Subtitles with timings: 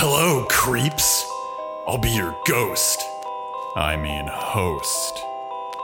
[0.00, 1.28] Hello, creeps.
[1.88, 3.02] I'll be your ghost.
[3.74, 5.18] I mean, host.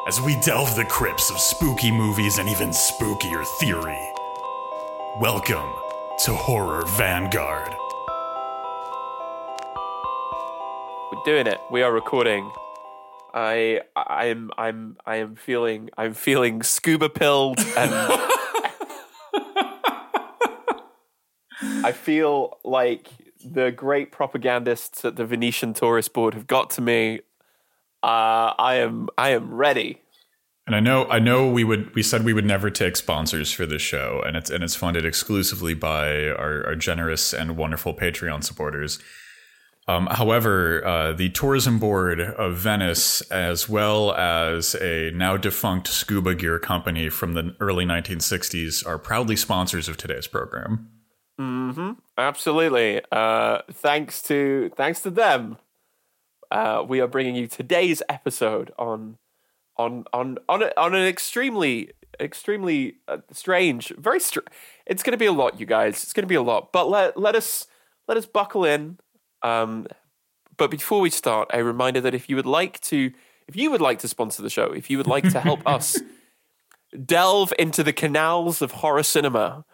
[0.07, 3.99] As we delve the crypts of spooky movies and even spookier theory.
[5.19, 5.69] Welcome
[6.27, 7.75] to Horror Vanguard.
[11.11, 11.59] We're doing it.
[11.73, 12.49] We are recording.
[13.35, 17.91] I I am I'm I am feeling I'm feeling scuba pilled and
[21.85, 23.09] I feel like
[23.45, 27.21] the great propagandists at the Venetian Tourist Board have got to me.
[28.03, 30.01] Uh, I am I am ready.
[30.67, 33.67] And I know I know we would we said we would never take sponsors for
[33.67, 38.43] this show, and it's and it's funded exclusively by our, our generous and wonderful Patreon
[38.43, 38.99] supporters.
[39.87, 46.35] Um, however, uh, the tourism board of Venice, as well as a now defunct scuba
[46.35, 50.89] gear company from the early 1960s, are proudly sponsors of today's program.
[51.41, 51.93] Mm-hmm.
[52.17, 53.01] Absolutely.
[53.11, 55.59] Uh, thanks to thanks to them,
[56.51, 59.19] uh, we are bringing you today's episode on
[59.77, 64.41] on on on a, on an extremely extremely uh, strange, very str-
[64.87, 66.03] It's going to be a lot, you guys.
[66.05, 66.73] It's going to be a lot.
[66.73, 67.67] But let let us
[68.07, 68.99] let us buckle in.
[69.43, 69.89] Um,
[70.57, 73.11] but before we start, a reminder that if you would like to,
[73.49, 75.99] if you would like to sponsor the show, if you would like to help us
[77.05, 79.65] delve into the canals of horror cinema,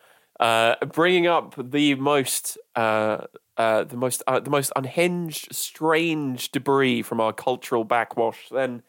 [0.40, 3.26] uh, bringing up the most, uh,
[3.58, 8.82] uh, the most, uh, the most unhinged, strange debris from our cultural backwash, then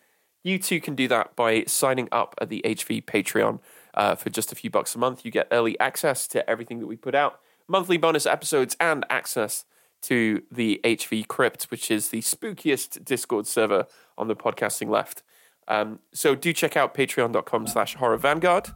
[0.44, 3.60] you too can do that by signing up at the HV Patreon.
[3.94, 6.88] Uh, for just a few bucks a month, you get early access to everything that
[6.88, 9.66] we put out, monthly bonus episodes, and access
[10.02, 15.24] to the HV Crypt, which is the spookiest Discord server on the podcasting left.
[15.68, 18.70] Um, so do check out patreon.com slash horror vanguard.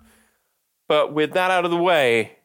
[0.89, 2.37] But with that out of the way,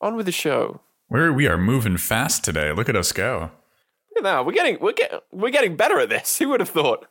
[0.00, 0.80] on with the show.
[1.08, 2.72] We're, we are moving fast today.
[2.72, 3.50] Look at us go.
[4.10, 4.46] Look at that.
[4.46, 6.38] We're getting we're get, we're getting better at this.
[6.38, 7.06] Who would have thought?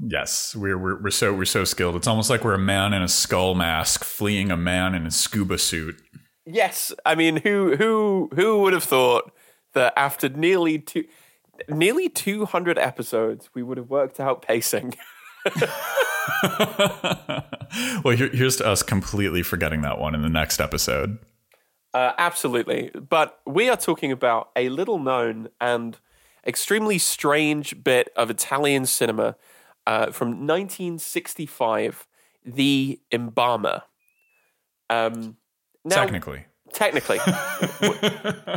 [0.00, 1.96] Yes, we're, we're we're so we're so skilled.
[1.96, 5.10] It's almost like we're a man in a skull mask fleeing a man in a
[5.10, 6.00] scuba suit.
[6.46, 9.32] Yes, I mean who who who would have thought
[9.74, 11.04] that after nearly two
[11.68, 14.94] nearly 200 episodes we would have worked out pacing.
[18.04, 21.18] well, here, here's to us completely forgetting that one in the next episode.
[21.94, 22.90] Uh, absolutely.
[22.94, 25.98] But we are talking about a little known and
[26.46, 29.36] extremely strange bit of Italian cinema
[29.86, 32.06] uh, from 1965,
[32.44, 33.82] The Embalmer.
[34.88, 35.36] Um,
[35.84, 36.46] now, technically.
[36.72, 37.18] Technically.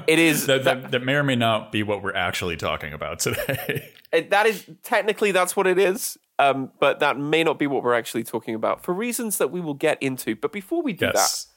[0.07, 0.45] it is.
[0.45, 3.91] That, that, that, may or may not be what we're actually talking about today.
[4.11, 6.17] That is, technically, that's what it is.
[6.39, 9.61] Um, but that may not be what we're actually talking about for reasons that we
[9.61, 10.35] will get into.
[10.35, 11.45] But before we do yes.
[11.45, 11.54] that,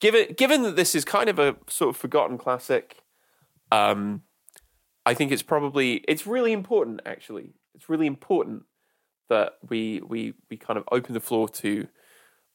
[0.00, 3.02] given given that this is kind of a sort of forgotten classic,
[3.72, 4.22] um,
[5.04, 7.00] I think it's probably it's really important.
[7.06, 8.64] Actually, it's really important
[9.28, 11.88] that we we we kind of open the floor to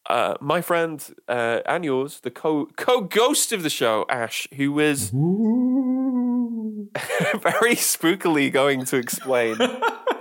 [0.09, 4.71] uh, my friend uh, and yours, the co co ghost of the show, Ash, who
[4.71, 5.19] was very
[7.75, 9.57] spookily going to explain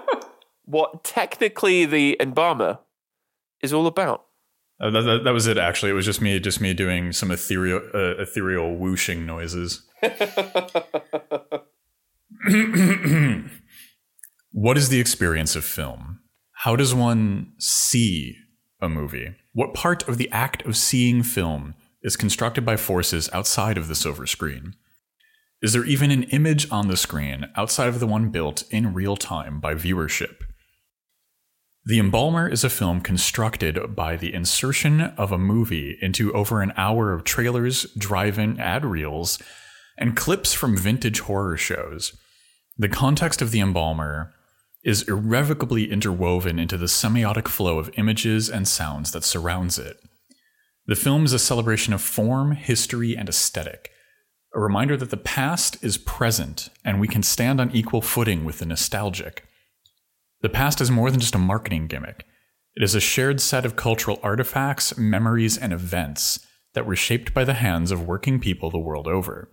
[0.64, 2.78] what technically the embalmer
[3.60, 4.24] is all about.
[4.82, 5.56] Uh, that, that, that, was it.
[5.58, 9.86] Actually, it was just me, just me doing some ethereal, uh, ethereal whooshing noises.
[14.50, 16.18] what is the experience of film?
[16.50, 18.36] How does one see
[18.80, 19.36] a movie?
[19.52, 23.94] What part of the act of seeing film is constructed by forces outside of the
[23.94, 24.74] silver screen?
[25.62, 29.16] Is there even an image on the screen outside of the one built in real
[29.16, 30.42] time by viewership?
[31.84, 36.72] The Embalmer is a film constructed by the insertion of a movie into over an
[36.76, 39.40] hour of trailers, drive in ad reels,
[39.98, 42.16] and clips from vintage horror shows.
[42.78, 44.32] The context of The Embalmer
[44.84, 49.96] is irrevocably interwoven into the semiotic flow of images and sounds that surrounds it.
[50.86, 53.90] The film is a celebration of form, history, and aesthetic,
[54.54, 58.60] a reminder that the past is present and we can stand on equal footing with
[58.60, 59.44] the nostalgic.
[60.42, 62.26] The past is more than just a marketing gimmick.
[62.74, 66.44] It is a shared set of cultural artifacts, memories, and events
[66.74, 69.50] that were shaped by the hands of working people the world over.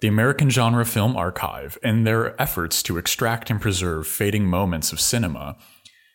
[0.00, 5.00] The American Genre Film Archive, in their efforts to extract and preserve fading moments of
[5.00, 5.56] cinema,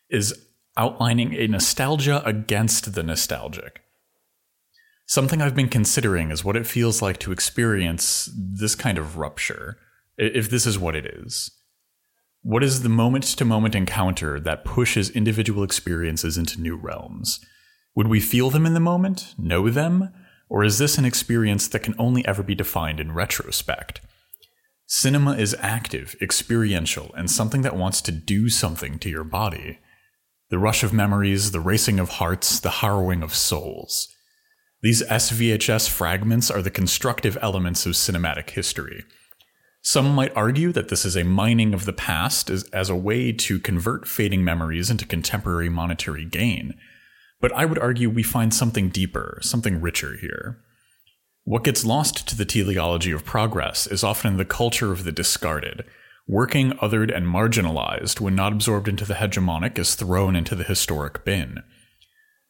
[0.09, 0.33] is
[0.77, 3.81] outlining a nostalgia against the nostalgic.
[5.05, 9.77] Something I've been considering is what it feels like to experience this kind of rupture,
[10.17, 11.51] if this is what it is.
[12.47, 17.39] What is the moment to moment encounter that pushes individual experiences into new realms?
[17.95, 20.13] Would we feel them in the moment, know them,
[20.47, 23.99] or is this an experience that can only ever be defined in retrospect?
[24.85, 29.79] Cinema is active, experiential, and something that wants to do something to your body.
[30.51, 34.07] The rush of memories, the racing of hearts, the harrowing of souls.
[34.83, 39.03] These SVHS fragments are the constructive elements of cinematic history.
[39.87, 43.31] Some might argue that this is a mining of the past as, as a way
[43.31, 46.73] to convert fading memories into contemporary monetary gain.
[47.39, 50.57] But I would argue we find something deeper, something richer here.
[51.43, 55.85] What gets lost to the teleology of progress is often the culture of the discarded.
[56.27, 61.23] Working, othered, and marginalized, when not absorbed into the hegemonic, is thrown into the historic
[61.23, 61.61] bin.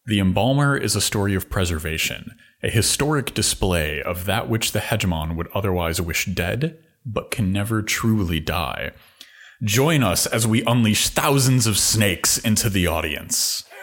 [0.05, 5.35] The Embalmer is a story of preservation, a historic display of that which the hegemon
[5.35, 8.91] would otherwise wish dead, but can never truly die.
[9.63, 13.63] Join us as we unleash thousands of snakes into the audience.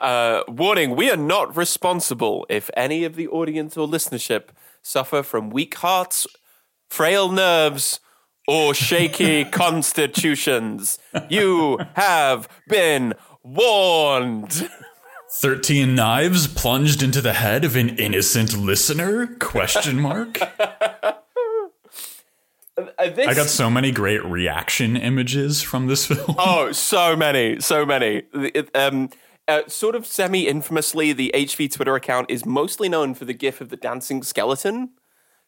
[0.00, 4.48] Uh, warning: We are not responsible if any of the audience or listenership
[4.82, 6.26] suffer from weak hearts,
[6.90, 8.00] frail nerves,
[8.46, 10.98] or shaky constitutions.
[11.30, 14.68] You have been warned.
[15.40, 19.26] 13 knives plunged into the head of an innocent listener?
[19.38, 20.38] Question mark.
[22.76, 26.34] Uh, this- I got so many great reaction images from this film.
[26.38, 28.22] Oh, so many, so many.
[28.74, 29.10] Um,
[29.46, 33.60] uh, sort of semi infamously, the HV Twitter account is mostly known for the gif
[33.60, 34.90] of the dancing skeleton.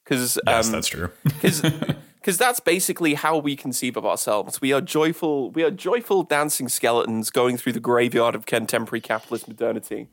[0.04, 1.10] Because yes, um, that's true.
[1.24, 4.60] because that's basically how we conceive of ourselves.
[4.60, 5.50] We are joyful.
[5.50, 10.08] We are joyful dancing skeletons going through the graveyard of contemporary capitalist modernity.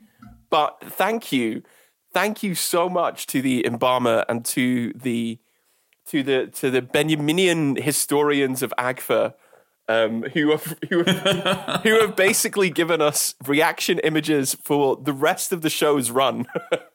[0.50, 1.62] But thank you,
[2.12, 5.39] thank you so much to the embalmer and to the
[6.08, 9.34] to the to the Benjaminian historians of Agfa.
[9.90, 15.52] Um, who have who have, who have basically given us reaction images for the rest
[15.52, 16.46] of the show's run.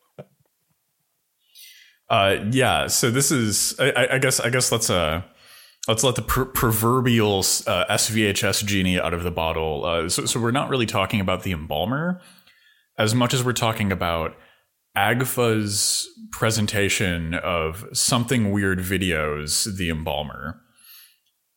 [2.10, 2.86] Uh, yeah.
[2.86, 5.22] So this is, I, I guess, I guess let's uh,
[5.86, 9.84] let's let the pr- proverbial uh, SVHS genie out of the bottle.
[9.84, 12.20] Uh, so, so we're not really talking about the embalmer
[12.96, 14.36] as much as we're talking about
[14.98, 20.60] Agfa's presentation of something weird videos, the embalmer.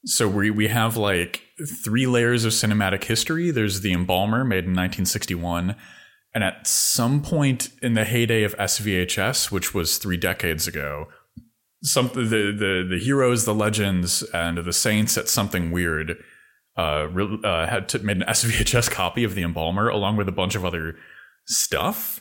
[0.05, 1.41] So we we have like
[1.83, 3.49] three layers of cinematic history.
[3.49, 5.75] There's the embalmer made in 1961.
[6.33, 11.07] And at some point in the heyday of SVHS, which was three decades ago,
[11.81, 16.15] some the the the heroes, the legends, and the saints at something weird
[16.77, 17.07] uh,
[17.43, 20.95] uh, had made an SVHS copy of the embalmer along with a bunch of other
[21.47, 22.20] stuff,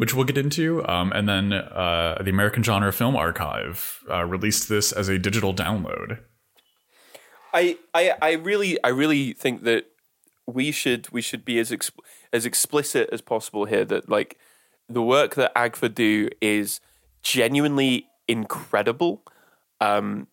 [0.00, 0.82] which we'll get into.
[0.88, 5.52] Um, and then uh, the American Genre Film Archive uh, released this as a digital
[5.52, 6.20] download.
[7.52, 9.90] I, I I really I really think that
[10.46, 11.98] we should we should be as exp-
[12.32, 14.38] as explicit as possible here that like
[14.88, 16.80] the work that Agfa do is
[17.22, 19.22] genuinely incredible.
[19.82, 20.28] Um,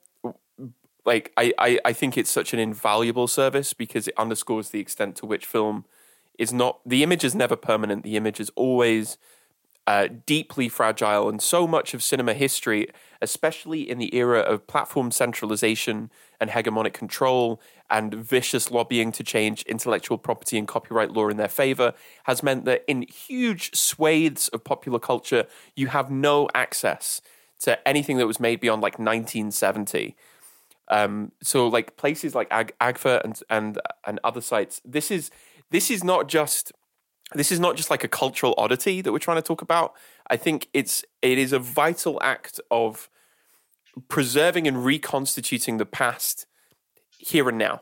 [1.06, 5.18] like I, I, I think it's such an invaluable service because it underscores the extent
[5.18, 5.84] to which film
[6.40, 8.04] is not the image is never permanent.
[8.04, 9.18] The image is always
[9.88, 12.88] uh, deeply fragile, and so much of cinema history,
[13.22, 16.12] especially in the era of platform centralization
[16.42, 21.48] and hegemonic control and vicious lobbying to change intellectual property and copyright law in their
[21.48, 21.94] favor,
[22.26, 27.22] has meant that in huge swathes of popular culture, you have no access
[27.60, 30.18] to anything that was made beyond like 1970.
[30.90, 35.32] Um, so, like places like Ag- Agfa and and and other sites, this is
[35.72, 36.74] this is not just
[37.34, 39.94] this is not just like a cultural oddity that we're trying to talk about.
[40.30, 43.10] I think it's it is a vital act of
[44.08, 46.46] preserving and reconstituting the past
[47.18, 47.82] here and now.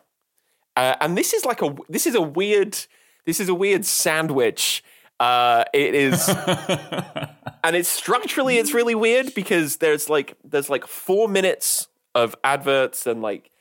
[0.75, 2.77] Uh, and this is like a this is a weird
[3.25, 4.83] this is a weird sandwich.
[5.17, 6.27] Uh, it is,
[7.63, 13.07] and it's structurally it's really weird because there's like there's like four minutes of adverts
[13.07, 13.51] and like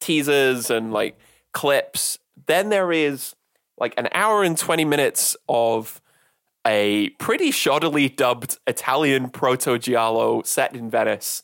[0.00, 1.18] teasers and like
[1.52, 2.18] clips.
[2.46, 3.34] Then there is
[3.78, 6.00] like an hour and 20 minutes of
[6.66, 11.42] a pretty shoddily dubbed Italian proto giallo set in Venice.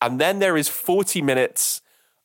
[0.00, 1.80] And then there is 40 minutes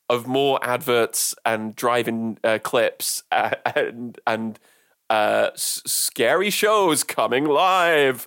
[0.08, 4.58] of more adverts and driving uh, clips uh, and, and
[5.10, 8.26] uh, s- scary shows coming live.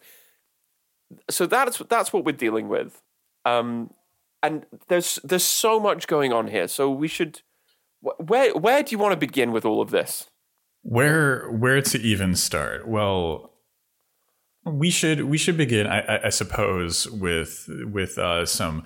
[1.29, 3.01] So that's that's what we're dealing with,
[3.43, 3.93] um,
[4.41, 6.69] and there's there's so much going on here.
[6.69, 7.41] So we should
[7.99, 10.30] where where do you want to begin with all of this?
[10.83, 12.87] Where where to even start?
[12.87, 13.53] Well,
[14.65, 18.83] we should we should begin, I, I suppose, with with uh, some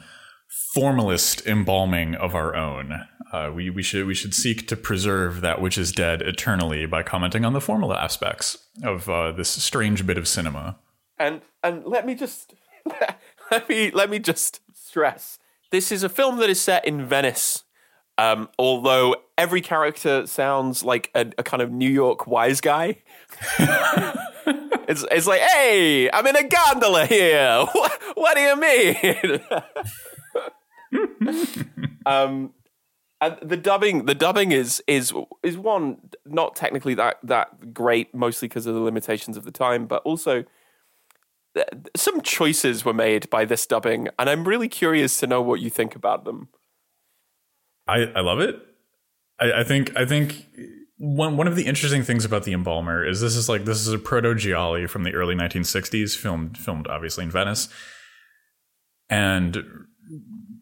[0.73, 3.05] formalist embalming of our own.
[3.31, 7.03] Uh, we we should we should seek to preserve that which is dead eternally by
[7.03, 10.77] commenting on the formal aspects of uh, this strange bit of cinema.
[11.17, 12.53] And and let me just
[13.51, 15.39] let me let me just stress
[15.71, 17.63] this is a film that is set in Venice.
[18.17, 22.97] Um, although every character sounds like a, a kind of New York wise guy.
[24.87, 27.65] it's it's like, hey, I'm in a gondola here.
[27.75, 29.39] What, what do you mean?
[32.05, 32.53] um,
[33.21, 35.13] and the dubbing, the dubbing is is
[35.43, 39.85] is one not technically that that great, mostly because of the limitations of the time,
[39.85, 40.43] but also
[41.95, 45.69] some choices were made by this dubbing, and I'm really curious to know what you
[45.69, 46.49] think about them.
[47.87, 48.59] I, I love it.
[49.39, 50.45] I, I think I think
[50.97, 53.93] one one of the interesting things about the embalmer is this is like this is
[53.93, 57.69] a proto giallo from the early 1960s, filmed filmed obviously in Venice,
[59.09, 59.63] and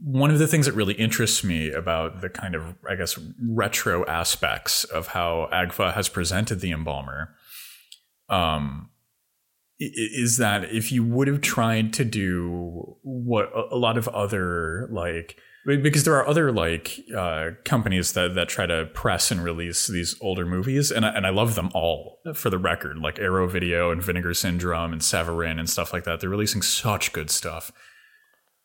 [0.02, 4.06] one of the things that really interests me about the kind of I guess retro
[4.06, 7.36] aspects of how Agfa has presented the embalmer,
[8.30, 8.90] um,
[9.80, 15.38] is that if you would have tried to do what a lot of other like
[15.66, 20.16] because there are other like uh, companies that that try to press and release these
[20.22, 22.98] older movies and I, and I love them all for the record.
[22.98, 26.20] Like Arrow Video and Vinegar Syndrome and Severin and stuff like that.
[26.20, 27.72] They're releasing such good stuff.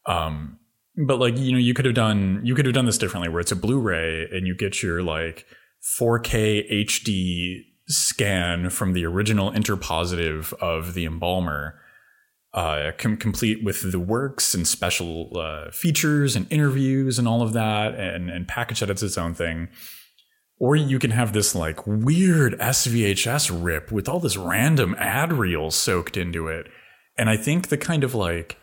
[0.06, 0.58] Um
[0.96, 3.40] but like you know you could have done you could have done this differently where
[3.40, 5.46] it's a Blu-ray and you get your like
[6.00, 11.80] 4K HD scan from the original interpositive of the embalmer,
[12.54, 17.52] uh, com- complete with the works and special uh, features and interviews and all of
[17.52, 19.68] that, and, and package that as its own thing.
[20.60, 25.76] Or you can have this like weird SVHS rip with all this random ad reels
[25.76, 26.66] soaked into it.
[27.16, 28.56] And I think the kind of like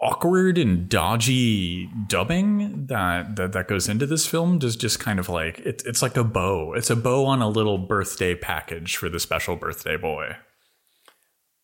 [0.00, 5.28] awkward and dodgy dubbing that, that that goes into this film does just kind of
[5.28, 6.72] like it, it's like a bow.
[6.72, 10.36] It's a bow on a little birthday package for the special birthday boy.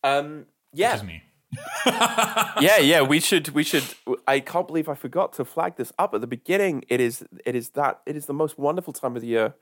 [0.05, 1.23] Um, yeah, me.
[1.85, 3.01] yeah, yeah.
[3.01, 3.83] We should, we should.
[4.27, 6.83] I can't believe I forgot to flag this up at the beginning.
[6.89, 9.55] It is, it is that it is the most wonderful time of the year.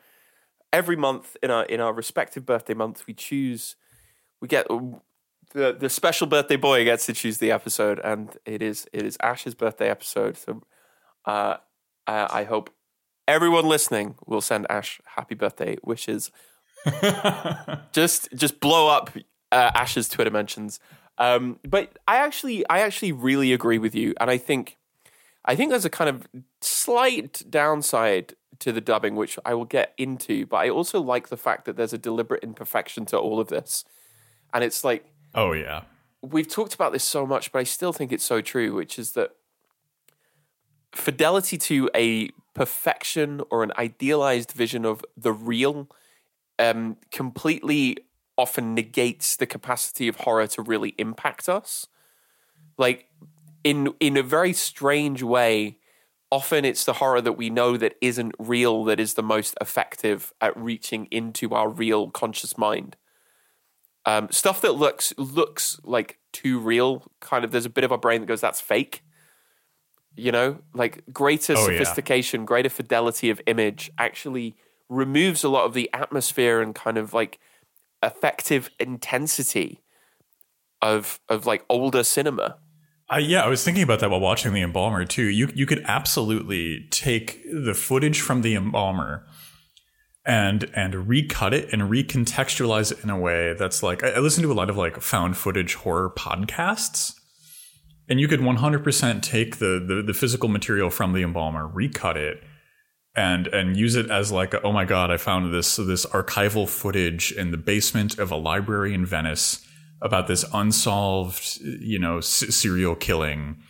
[0.73, 3.75] Every month in our in our respective birthday months, we choose.
[4.41, 4.67] We get
[5.53, 9.17] the the special birthday boy gets to choose the episode, and it is it is
[9.21, 10.35] Ash's birthday episode.
[10.35, 10.63] So,
[11.25, 11.57] uh,
[12.05, 12.71] I, I hope
[13.27, 16.31] everyone listening will send Ash happy birthday wishes.
[17.93, 19.11] just just blow up
[19.53, 20.79] uh, Ash's Twitter mentions.
[21.17, 24.77] Um, but I actually I actually really agree with you, and I think
[25.45, 26.27] I think there's a kind of
[26.61, 30.45] slight downside to the dubbing, which I will get into.
[30.47, 33.85] But I also like the fact that there's a deliberate imperfection to all of this,
[34.53, 35.05] and it's like
[35.35, 35.83] Oh yeah.
[36.21, 39.11] We've talked about this so much, but I still think it's so true, which is
[39.11, 39.31] that
[40.93, 45.89] fidelity to a perfection or an idealized vision of the real
[46.59, 47.97] um, completely
[48.37, 51.87] often negates the capacity of horror to really impact us.
[52.77, 53.07] Like
[53.63, 55.77] in in a very strange way,
[56.31, 60.33] often it's the horror that we know that isn't real that is the most effective
[60.41, 62.95] at reaching into our real conscious mind.
[64.05, 67.09] Um, stuff that looks looks like too real.
[67.21, 69.03] Kind of, there's a bit of our brain that goes, "That's fake."
[70.15, 71.77] You know, like greater Oh, yeah.
[71.79, 74.55] sophistication, greater fidelity of image actually
[74.87, 77.39] removes a lot of the atmosphere and kind of like
[78.03, 79.81] effective intensity
[80.81, 82.57] of of like older cinema.
[83.11, 85.23] Uh, yeah, I was thinking about that while watching the embalmer too.
[85.23, 89.25] You you could absolutely take the footage from the embalmer
[90.25, 94.43] and and recut it and recontextualize it in a way that's like I, I listen
[94.43, 97.13] to a lot of like found footage horror podcasts,
[98.07, 102.43] and you could 100% take the, the the physical material from the embalmer, recut it,
[103.15, 106.67] and and use it as like a, oh my god, I found this this archival
[106.67, 109.65] footage in the basement of a library in Venice
[110.01, 113.61] about this unsolved you know s- serial killing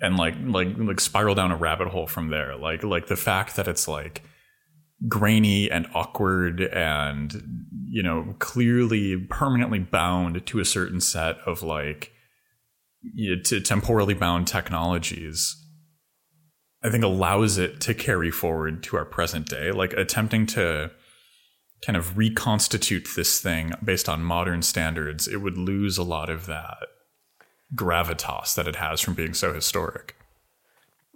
[0.00, 2.56] and like like like spiral down a rabbit hole from there.
[2.56, 4.22] Like like the fact that it's like
[5.08, 12.12] grainy and awkward and you know clearly permanently bound to a certain set of like
[13.02, 15.61] you know, to temporally bound technologies
[16.84, 20.90] i think allows it to carry forward to our present day like attempting to
[21.84, 26.46] kind of reconstitute this thing based on modern standards it would lose a lot of
[26.46, 26.78] that
[27.74, 30.16] gravitas that it has from being so historic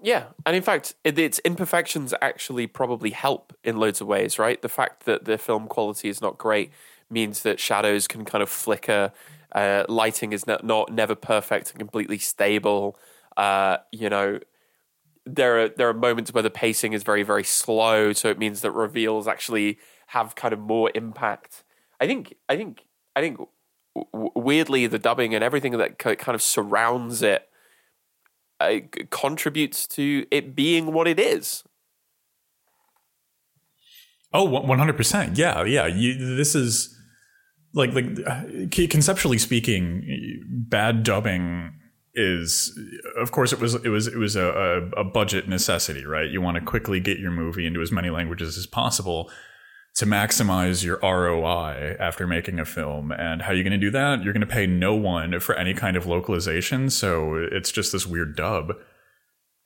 [0.03, 4.61] Yeah, and in fact, it, its imperfections actually probably help in loads of ways, right?
[4.61, 6.71] The fact that the film quality is not great
[7.11, 9.13] means that shadows can kind of flicker.
[9.53, 12.99] Uh, lighting is not, not never perfect and completely stable.
[13.37, 14.39] Uh, you know,
[15.27, 18.61] there are there are moments where the pacing is very very slow, so it means
[18.61, 19.79] that reveals actually
[20.09, 21.65] have kind of more impact.
[22.01, 23.39] I think I think I think
[23.95, 27.49] w- weirdly the dubbing and everything that ki- kind of surrounds it
[28.61, 28.79] uh,
[29.11, 31.65] contributes to it being what it is.
[34.33, 35.39] Oh, 100%.
[35.39, 35.87] Yeah, yeah.
[35.87, 36.95] You, this is
[37.73, 38.43] like like uh,
[38.89, 41.73] conceptually speaking, bad dubbing
[42.17, 42.77] is
[43.17, 46.31] of course it was it was it was a, a, budget necessity, right?
[46.31, 49.31] You want to quickly get your movie into as many languages as possible
[49.97, 53.13] to maximize your ROI after making a film.
[53.13, 54.23] And how are you going to do that?
[54.23, 58.07] You're going to pay no one for any kind of localization, so it's just this
[58.07, 58.73] weird dub.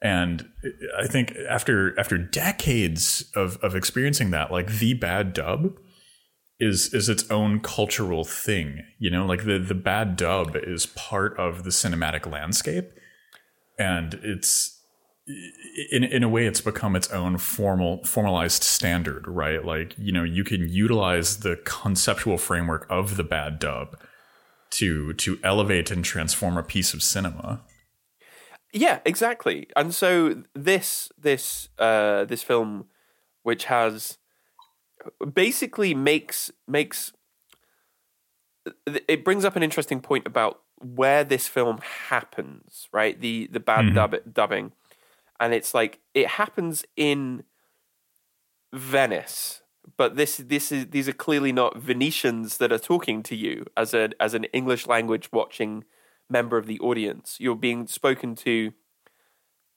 [0.02, 0.48] And
[0.98, 5.76] I think after after decades of of experiencing that, like the bad dub
[6.60, 8.82] is is its own cultural thing.
[8.98, 12.92] You know, like the the bad dub is part of the cinematic landscape,
[13.78, 14.78] and it's
[15.90, 19.64] in in a way it's become its own formal formalized standard, right?
[19.64, 23.98] Like you know, you can utilize the conceptual framework of the bad dub
[24.72, 27.62] to to elevate and transform a piece of cinema.
[28.72, 29.68] Yeah, exactly.
[29.74, 32.86] And so this this uh, this film,
[33.42, 34.18] which has
[35.32, 37.12] basically makes makes
[38.86, 41.78] it brings up an interesting point about where this film
[42.08, 43.20] happens, right?
[43.20, 43.94] The the bad mm-hmm.
[43.94, 44.72] dub, dubbing,
[45.38, 47.44] and it's like it happens in
[48.72, 49.62] Venice,
[49.96, 53.94] but this this is these are clearly not Venetians that are talking to you as
[53.94, 55.84] a as an English language watching
[56.28, 57.36] member of the audience.
[57.40, 58.72] You're being spoken to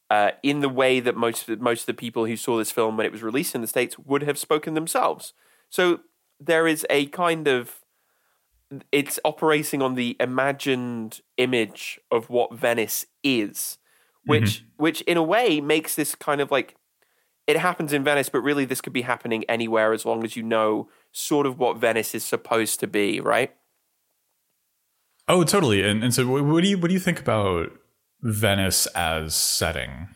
[0.09, 3.05] uh, in the way that most most of the people who saw this film when
[3.05, 5.33] it was released in the states would have spoken themselves.
[5.69, 6.01] So
[6.39, 7.79] there is a kind of
[8.91, 13.77] it's operating on the imagined image of what Venice is,
[14.25, 14.83] which mm-hmm.
[14.83, 16.75] which in a way makes this kind of like
[17.45, 20.43] it happens in Venice, but really this could be happening anywhere as long as you
[20.43, 23.53] know sort of what Venice is supposed to be, right?
[25.27, 25.83] Oh, totally.
[25.83, 27.71] And and so, what do you what do you think about
[28.23, 30.07] Venice as setting?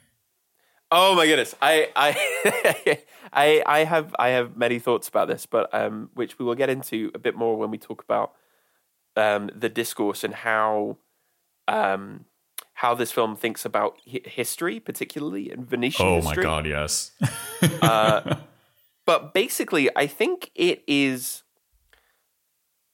[0.89, 2.99] Oh my goodness, I I
[3.33, 6.69] I I have I have many thoughts about this, but um, which we will get
[6.69, 8.31] into a bit more when we talk about
[9.17, 10.97] um the discourse and how
[11.67, 12.25] um
[12.75, 16.05] how this film thinks about history, particularly in Venetian.
[16.05, 16.37] Oh history.
[16.37, 17.11] my god, yes.
[17.81, 18.35] uh,
[19.05, 21.43] but basically, I think it is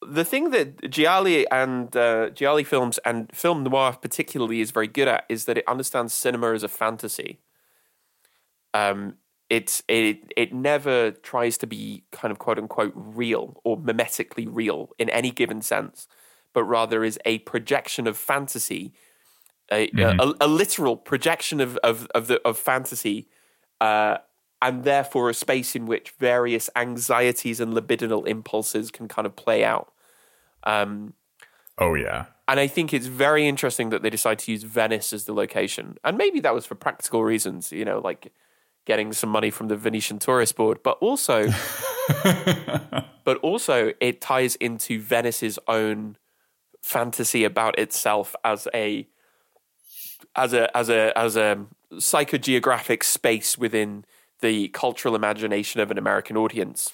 [0.06, 5.08] the thing that Gialli and uh, Gialli films and film noir particularly is very good
[5.08, 7.40] at is that it understands cinema as a fantasy.
[8.72, 9.14] Um,
[9.50, 14.90] it's it it never tries to be kind of quote unquote real or mimetically real
[14.98, 16.08] in any given sense,
[16.52, 18.92] but rather is a projection of fantasy,
[19.70, 20.20] a, mm-hmm.
[20.20, 23.28] a, a, literal projection of of of the of fantasy.
[23.80, 24.18] Uh,
[24.62, 29.62] and therefore a space in which various anxieties and libidinal impulses can kind of play
[29.62, 29.92] out.
[30.64, 31.14] Um,
[31.78, 35.24] oh yeah, and I think it's very interesting that they decide to use Venice as
[35.24, 38.32] the location, and maybe that was for practical reasons, you know, like
[38.84, 41.48] getting some money from the Venetian Tourist Board, but also,
[43.24, 46.16] but also it ties into Venice's own
[46.82, 49.06] fantasy about itself as a
[50.36, 54.04] as a as a as a psychogeographic space within
[54.40, 56.92] the cultural imagination of an American audience.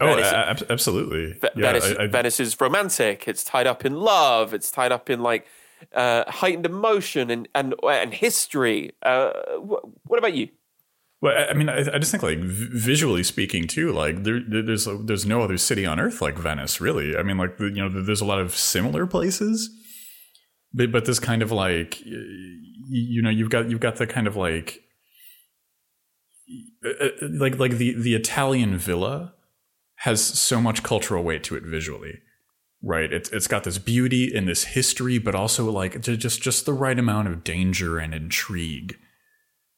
[0.00, 1.32] Oh, Venice, ab- absolutely.
[1.32, 3.28] V- yeah, Venice, I, I, Venice is romantic.
[3.28, 4.52] It's tied up in love.
[4.54, 5.46] It's tied up in like
[5.92, 8.92] uh, heightened emotion and and and history.
[9.02, 10.48] Uh, wh- what about you?
[11.20, 15.24] Well, I mean, I, I just think like visually speaking too, like there, there's there's
[15.24, 17.16] no other city on earth like Venice, really.
[17.16, 19.70] I mean, like you know, there's a lot of similar places,
[20.72, 24.36] but but this kind of like you know, you've got you've got the kind of
[24.36, 24.80] like
[26.84, 29.33] uh, uh, like like the the Italian villa
[30.04, 32.20] has so much cultural weight to it visually
[32.86, 33.10] right?
[33.14, 36.98] It's it's got this beauty and this history but also like just just the right
[36.98, 38.98] amount of danger and intrigue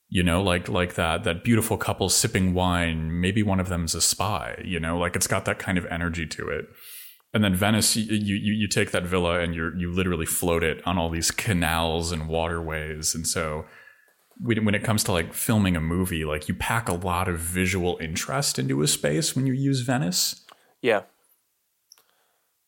[0.09, 4.01] you know like like that that beautiful couple sipping wine maybe one of them's a
[4.01, 4.99] spy you know?
[4.99, 6.67] Like it's got that kind of energy to it.
[7.35, 10.85] And then Venice, you, you you take that villa and you you literally float it
[10.87, 13.67] on all these canals and waterways, and so
[14.41, 17.99] when it comes to like filming a movie, like you pack a lot of visual
[18.01, 20.45] interest into a space when you use Venice.
[20.83, 21.03] Yeah.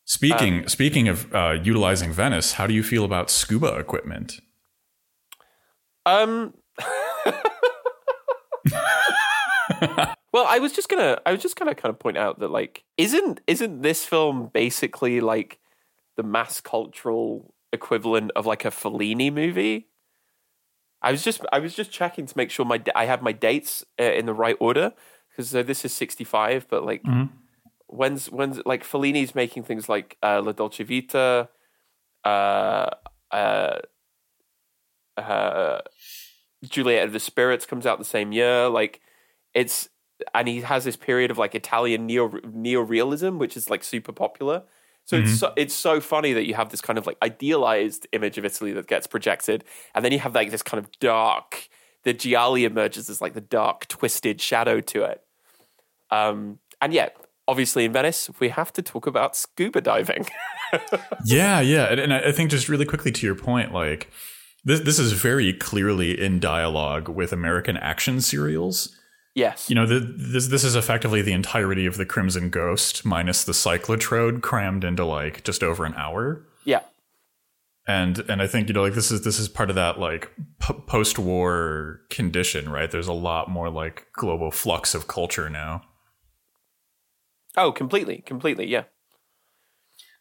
[0.04, 4.40] Speaking um, speaking of uh, utilizing Venice, how do you feel about scuba equipment?
[6.06, 6.54] Um.
[10.32, 12.84] well, I was just gonna I was just gonna kind of point out that like
[12.96, 15.58] isn't isn't this film basically like
[16.16, 19.88] the mass cultural equivalent of like a Fellini movie?
[21.00, 23.84] I was just I was just checking to make sure my I have my dates
[24.00, 24.92] uh, in the right order
[25.30, 27.34] because uh, this is 65 but like mm-hmm.
[27.86, 31.48] when's when's like Fellini's making things like uh, La Dolce Vita
[32.24, 32.90] uh,
[33.30, 33.78] uh,
[35.16, 35.80] uh,
[36.64, 38.68] Juliet of the Spirits comes out the same year.
[38.68, 39.00] Like
[39.54, 39.88] it's
[40.34, 44.64] and he has this period of like Italian neo neorealism, which is like super popular.
[45.08, 45.26] So mm-hmm.
[45.26, 48.44] it's so, it's so funny that you have this kind of like idealized image of
[48.44, 51.70] Italy that gets projected, and then you have like this kind of dark.
[52.02, 55.22] The Gialli emerges as like the dark, twisted shadow to it.
[56.10, 57.16] Um, and yet,
[57.48, 60.26] obviously, in Venice, we have to talk about scuba diving.
[61.24, 64.10] yeah, yeah, and, and I think just really quickly to your point, like
[64.66, 68.94] this this is very clearly in dialogue with American action serials
[69.38, 69.70] Yes.
[69.70, 73.52] You know, the, this this is effectively the entirety of the Crimson Ghost minus the
[73.52, 76.44] cyclotrode crammed into like just over an hour.
[76.64, 76.80] Yeah.
[77.86, 80.32] And and I think you know like this is this is part of that like
[80.58, 82.90] p- post-war condition, right?
[82.90, 85.82] There's a lot more like global flux of culture now.
[87.56, 88.84] Oh, completely, completely, yeah.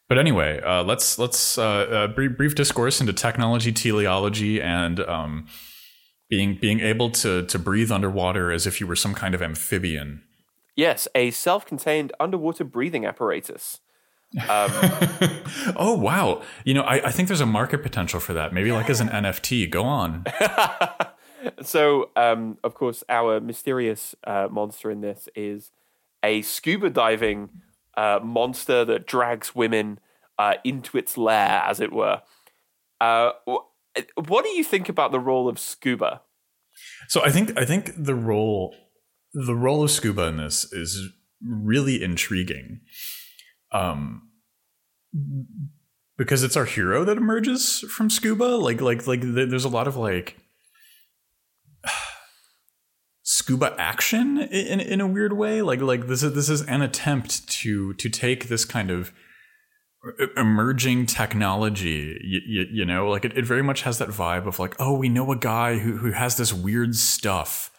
[0.08, 5.48] But anyway, uh, let's let's uh, uh, brief, brief discourse into technology, teleology, and um,
[6.28, 10.22] being being able to to breathe underwater as if you were some kind of amphibian.
[10.76, 13.80] Yes, a self-contained underwater breathing apparatus.
[14.48, 14.70] Um,
[15.76, 16.42] oh wow!
[16.64, 18.52] You know, I, I think there's a market potential for that.
[18.52, 19.70] Maybe like as an NFT.
[19.70, 20.24] Go on.
[21.62, 25.72] so, um, of course, our mysterious uh, monster in this is
[26.22, 27.48] a scuba diving
[27.96, 29.98] uh, monster that drags women
[30.38, 32.22] uh, into its lair, as it were.
[33.00, 33.30] Uh,
[34.26, 36.22] what do you think about the role of scuba?
[37.08, 38.74] So I think I think the role
[39.32, 41.10] the role of scuba in this is
[41.42, 42.80] really intriguing.
[43.72, 44.30] Um
[46.18, 49.96] because it's our hero that emerges from scuba like like like there's a lot of
[49.96, 50.36] like
[53.22, 57.48] scuba action in in a weird way like like this is this is an attempt
[57.48, 59.12] to to take this kind of
[60.36, 63.08] emerging technology you, you, you, know?
[63.08, 65.78] Like it, it very much has that vibe of like oh we know a guy
[65.78, 67.70] who, who has this weird stuff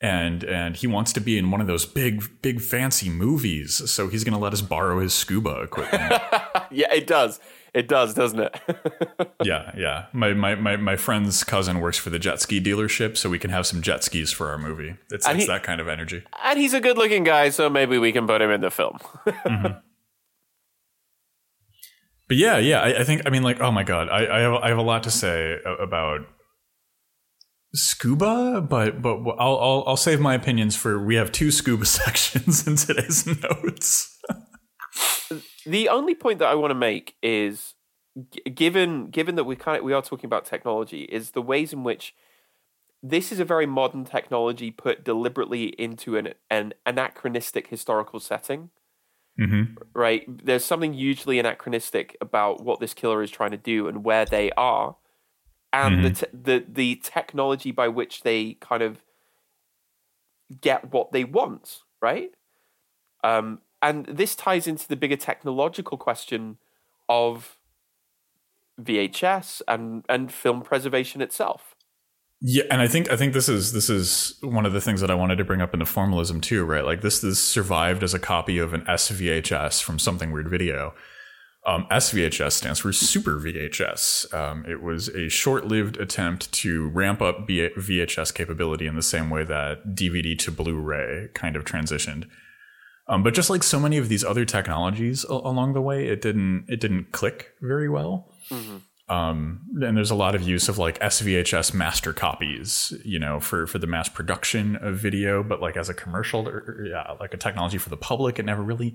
[0.00, 4.08] and and he wants to be in one of those big big fancy movies so
[4.08, 6.20] he's going to let us borrow his scuba equipment.
[6.74, 7.38] Yeah it does.
[7.74, 8.60] It does doesn't it?
[9.44, 10.06] Yeah yeah.
[10.14, 13.50] My, my my my friend's cousin works for the jet ski dealership so we can
[13.50, 14.96] have some jet skis for our movie.
[15.10, 16.22] It's, it's he, that kind of energy.
[16.42, 18.98] and he's a good looking guy so maybe we can put him in the film.
[19.26, 19.78] Mm-hmm.
[22.32, 24.54] But yeah, yeah, I, I, think I mean like oh my god, I I have,
[24.54, 26.20] I have a lot to say about
[27.74, 32.66] scuba, but but I'll I'll, I'll save my opinions for we have two scuba sections
[32.66, 34.18] in today's notes.
[35.66, 37.74] the only point that I want to make is
[38.54, 41.84] given given that we kind of, we are talking about technology is the ways in
[41.84, 42.14] which
[43.02, 48.70] this is a very modern technology put deliberately into an, an anachronistic historical setting.
[49.40, 49.74] Mm-hmm.
[49.94, 50.24] Right?
[50.28, 54.50] There's something hugely anachronistic about what this killer is trying to do and where they
[54.52, 54.96] are,
[55.72, 56.02] and mm-hmm.
[56.02, 59.02] the, te- the the technology by which they kind of
[60.60, 61.80] get what they want.
[62.00, 62.32] Right?
[63.24, 66.58] Um, and this ties into the bigger technological question
[67.08, 67.56] of
[68.80, 71.71] VHS and and film preservation itself.
[72.44, 75.12] Yeah, and I think I think this is this is one of the things that
[75.12, 76.84] I wanted to bring up in the formalism too, right?
[76.84, 80.92] Like this this survived as a copy of an SVHS from Something Weird Video.
[81.64, 84.34] Um, SVHS stands for Super VHS.
[84.34, 89.44] Um, it was a short-lived attempt to ramp up VHS capability in the same way
[89.44, 92.24] that DVD to Blu-ray kind of transitioned.
[93.06, 96.64] Um, but just like so many of these other technologies along the way, it didn't
[96.68, 98.34] it didn't click very well.
[98.50, 98.78] Mm-hmm.
[99.12, 103.66] Um, and there's a lot of use of like SVHS master copies, you know, for
[103.66, 107.36] for the mass production of video, but like as a commercial, or, yeah, like a
[107.36, 108.94] technology for the public, it never really,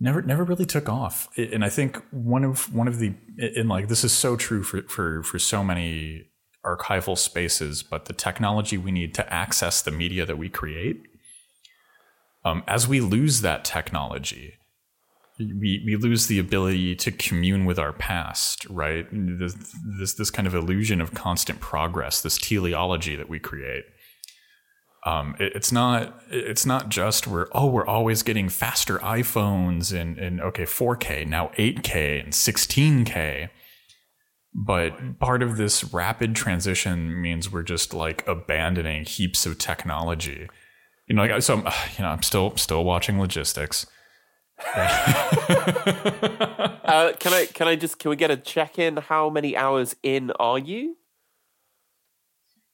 [0.00, 1.28] never never really took off.
[1.36, 4.80] And I think one of one of the and like this is so true for
[4.84, 6.30] for for so many
[6.64, 11.02] archival spaces, but the technology we need to access the media that we create,
[12.46, 14.54] um, as we lose that technology
[15.38, 19.06] we, we lose the ability to commune with our past, right?
[19.10, 19.56] This,
[19.98, 23.84] this, this kind of illusion of constant progress, this teleology that we create.
[25.06, 30.18] Um, it, it's not it's not just we're oh we're always getting faster iPhones and
[30.18, 33.50] and okay 4K now 8K and 16K,
[34.54, 40.48] but part of this rapid transition means we're just like abandoning heaps of technology.
[41.06, 41.62] You know, like so you
[42.02, 43.86] know I'm still still watching logistics
[44.76, 48.96] uh, can I can I just can we get a check in?
[48.96, 50.96] How many hours in are you?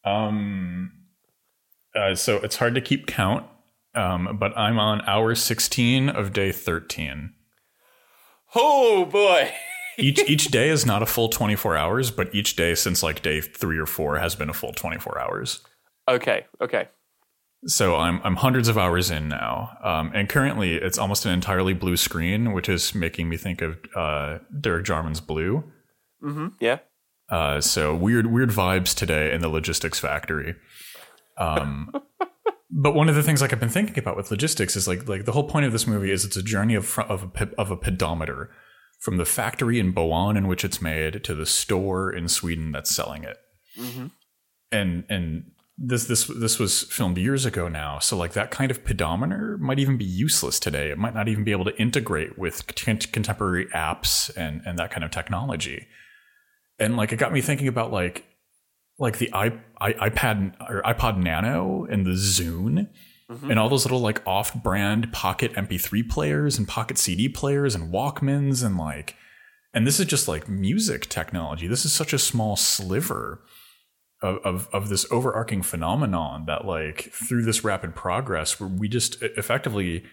[0.04, 0.92] Um,
[1.94, 3.46] uh, so it's hard to keep count.
[3.94, 7.34] Um, but I'm on hour 16 of day 13.
[8.54, 9.52] Oh boy,
[9.98, 13.40] each each day is not a full 24 hours, but each day since like day
[13.40, 15.60] 3 or 4 has been a full 24 hours.
[16.08, 16.88] Okay, okay.
[17.66, 21.74] So I'm I'm hundreds of hours in now, um, and currently it's almost an entirely
[21.74, 25.64] blue screen, which is making me think of uh, Derek Jarman's Blue.
[26.22, 26.48] Mm-hmm.
[26.58, 26.78] Yeah.
[27.28, 30.54] Uh, so weird weird vibes today in the logistics factory.
[31.36, 31.92] Um,
[32.70, 35.26] but one of the things like I've been thinking about with logistics is like like
[35.26, 37.76] the whole point of this movie is it's a journey of of a, of a
[37.76, 38.50] pedometer
[39.00, 42.94] from the factory in Bao'an in which it's made to the store in Sweden that's
[42.94, 43.36] selling it.
[43.78, 44.06] Mm-hmm.
[44.72, 45.50] And and
[45.82, 49.78] this this this was filmed years ago now, so like that kind of pedometer might
[49.78, 50.90] even be useless today.
[50.90, 55.04] It might not even be able to integrate with contemporary apps and and that kind
[55.04, 55.86] of technology.
[56.78, 58.26] And like it got me thinking about like
[58.98, 62.90] like the I, I, iPad or iPod Nano and the Zune
[63.30, 63.50] mm-hmm.
[63.50, 68.62] and all those little like off-brand pocket MP3 players and pocket CD players and Walkmans
[68.62, 69.16] and like
[69.72, 71.66] and this is just like music technology.
[71.66, 73.40] This is such a small sliver
[74.22, 79.20] of, of, of this overarching phenomenon that like through this rapid progress where we just
[79.22, 80.04] effectively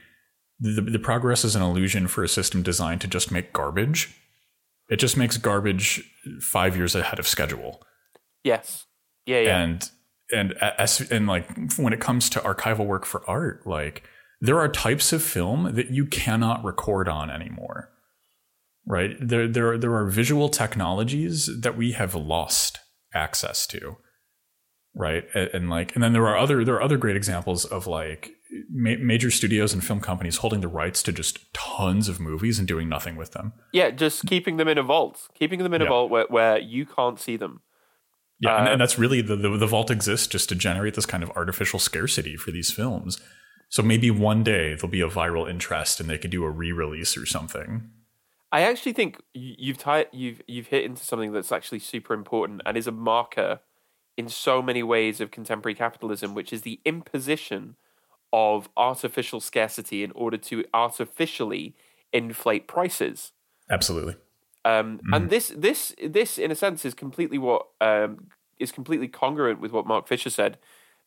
[0.59, 4.15] the, the progress is an illusion for a system designed to just make garbage.
[4.89, 6.01] It just makes garbage
[6.41, 7.83] five years ahead of schedule.
[8.43, 8.85] Yes.
[9.25, 9.59] Yeah yeah.
[9.59, 9.91] And
[10.31, 14.03] and as and like when it comes to archival work for art like
[14.39, 17.89] there are types of film that you cannot record on anymore.
[18.85, 19.17] Right?
[19.19, 22.79] There there there are visual technologies that we have lost
[23.17, 23.97] access to
[24.97, 25.25] right?
[25.33, 28.31] And, and, like and then there are other there are other great examples of like
[28.69, 32.67] ma- major studios and film companies holding the rights to just tons of movies and
[32.67, 33.53] doing nothing with them.
[33.71, 35.29] Yeah just keeping them in a vault.
[35.35, 35.87] Keeping them in yeah.
[35.87, 37.61] a vault where, where you can't see them.
[38.39, 41.05] Yeah uh, and, and, that's really the, the the vault exists just to generate this
[41.05, 43.21] kind of artificial scarcity for these films.
[43.69, 47.17] So maybe one day there'll be a viral interest and they could do a re-release
[47.17, 47.89] or something
[48.51, 52.77] I actually think you've tied, you've you've hit into something that's actually super important and
[52.77, 53.59] is a marker
[54.17, 57.75] in so many ways of contemporary capitalism, which is the imposition
[58.33, 61.75] of artificial scarcity in order to artificially
[62.11, 63.31] inflate prices.
[63.69, 64.15] Absolutely.
[64.65, 65.15] Um, mm.
[65.15, 68.27] And this this this in a sense is completely what um,
[68.59, 70.57] is completely congruent with what Mark Fisher said,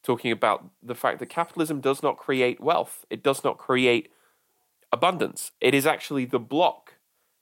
[0.03, 3.05] talking about the fact that capitalism does not create wealth.
[3.11, 4.11] It does not create
[4.93, 5.53] abundance.
[5.61, 6.95] It is actually the block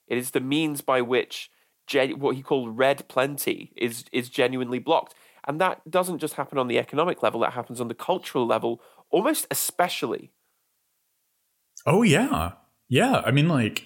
[0.09, 1.49] it is the means by which
[1.87, 5.13] gen- what he called red plenty is is genuinely blocked.
[5.47, 8.81] And that doesn't just happen on the economic level, that happens on the cultural level,
[9.09, 10.31] almost especially.
[11.85, 12.51] Oh, yeah.
[12.89, 13.21] Yeah.
[13.25, 13.85] I mean, like,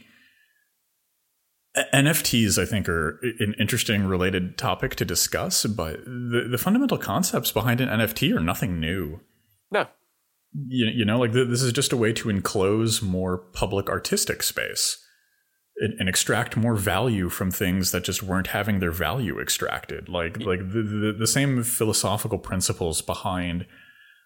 [1.93, 7.51] NFTs, I think, are an interesting related topic to discuss, but the, the fundamental concepts
[7.51, 9.21] behind an NFT are nothing new.
[9.71, 9.87] No.
[10.67, 15.02] You, you know, like, this is just a way to enclose more public artistic space
[15.77, 20.09] and, extract more value from things that just weren't having their value extracted.
[20.09, 23.65] Like like the, the, the same philosophical principles behind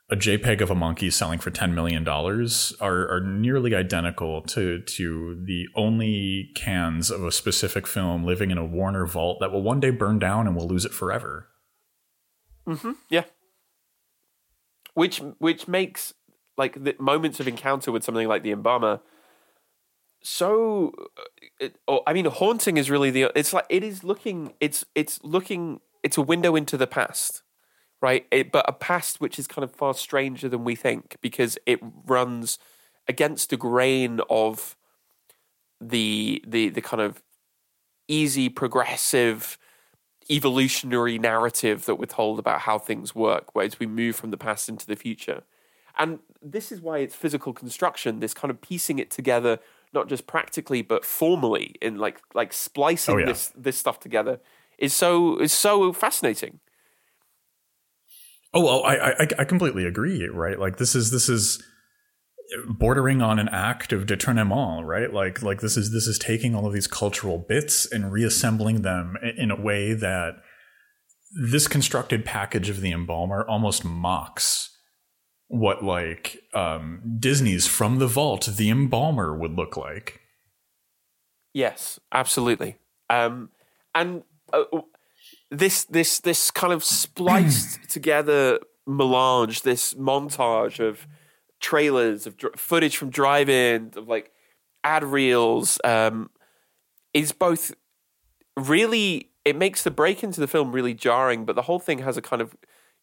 [0.09, 4.81] a JPEG of a monkey selling for ten million dollars are, are nearly identical to
[4.81, 9.63] to the only cans of a specific film living in a Warner vault that will
[9.63, 11.47] one day burn down and we'll lose it forever.
[12.67, 12.91] Mm-hmm.
[13.09, 13.23] Yeah.
[14.93, 16.13] Which which makes
[16.57, 19.01] like the moments of encounter with something like the embalmer
[20.27, 21.21] so uh,
[21.59, 25.19] it, oh, i mean haunting is really the it's like it is looking it's it's
[25.23, 27.43] looking it's a window into the past
[28.01, 28.25] right?
[28.31, 31.79] It, but a past which is kind of far stranger than we think because it
[32.05, 32.59] runs
[33.07, 34.75] against the grain of
[35.79, 37.21] the the the kind of
[38.07, 39.57] easy progressive
[40.29, 44.69] evolutionary narrative that we're told about how things work whereas we move from the past
[44.69, 45.43] into the future.
[45.99, 49.59] And this is why it's physical construction this kind of piecing it together
[49.93, 53.25] not just practically but formally in like like splicing oh, yeah.
[53.25, 54.39] this this stuff together
[54.77, 56.59] is so is so fascinating.
[58.53, 60.27] Oh well, I, I I completely agree.
[60.27, 61.61] Right, like this is this is
[62.67, 65.11] bordering on an act of détournement, right?
[65.11, 69.17] Like like this is this is taking all of these cultural bits and reassembling them
[69.37, 70.35] in a way that
[71.49, 74.76] this constructed package of the embalmer almost mocks
[75.47, 80.21] what like um, Disney's From the Vault, the embalmer would look like.
[81.53, 82.77] Yes, absolutely.
[83.09, 83.49] Um,
[83.95, 84.63] and uh,
[85.49, 91.07] this this this kind of spliced together melange, this montage of
[91.59, 94.31] trailers of dr- footage from drive-in, of like
[94.83, 96.29] ad reels, um,
[97.13, 97.73] is both
[98.55, 99.29] really.
[99.45, 102.21] It makes the break into the film really jarring, but the whole thing has a
[102.21, 102.53] kind of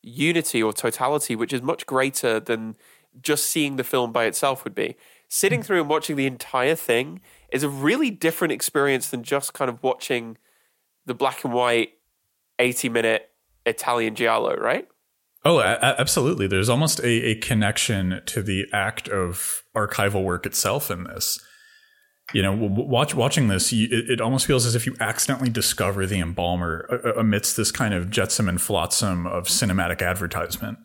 [0.05, 2.77] unity or totality which is much greater than
[3.23, 4.97] just seeing the film by itself would be.
[5.29, 9.69] Sitting through and watching the entire thing is a really different experience than just kind
[9.69, 10.37] of watching
[11.07, 11.95] the black and white
[12.59, 13.31] 80 minute
[13.67, 14.87] Italian giallo, right?
[15.45, 16.47] Oh, a- absolutely.
[16.47, 21.39] There's almost a, a connection to the act of archival work itself in this.
[22.33, 26.07] You know, watch, watching this, you, it, it, almost feels as if you accidentally discover
[26.07, 26.87] the embalmer
[27.19, 30.79] amidst this kind of jetsam and flotsam of cinematic advertisement.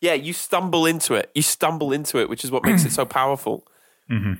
[0.00, 1.30] Yeah, you stumble into it.
[1.34, 3.66] You stumble into it, which is what makes it so powerful.
[4.08, 4.34] Mm-hmm.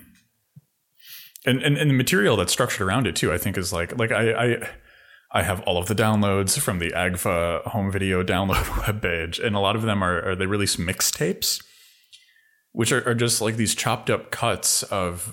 [1.45, 4.13] And, and and the material that's structured around it too, I think, is like like
[4.13, 4.69] I, I
[5.33, 9.59] I have all of the downloads from the Agfa home video download webpage, and a
[9.59, 11.65] lot of them are, are they release mixtapes,
[12.73, 15.33] which are, are just like these chopped up cuts of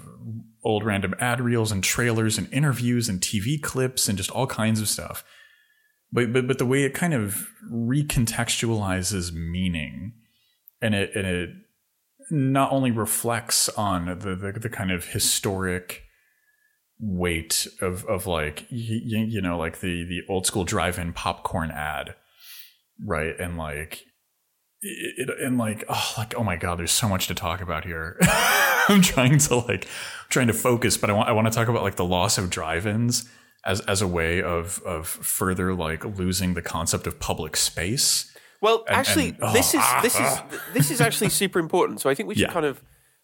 [0.63, 4.79] old random ad reels and trailers and interviews and TV clips and just all kinds
[4.81, 5.23] of stuff.
[6.11, 10.13] But but but the way it kind of recontextualizes meaning,
[10.81, 11.49] and it and it
[12.29, 16.03] not only reflects on the the, the kind of historic
[16.99, 22.15] weight of of like you, you know like the the old school drive-in popcorn ad
[23.03, 24.05] right and like
[24.83, 28.17] it, and like oh like oh my god there's so much to talk about here
[28.89, 31.67] i'm trying to like I'm trying to focus but i want i want to talk
[31.67, 33.29] about like the loss of drive-ins
[33.65, 38.83] as as a way of of further like losing the concept of public space well
[38.87, 40.39] and, actually and, oh, this is this is
[40.73, 42.53] this is actually super important so i think we should yeah.
[42.53, 42.81] kind of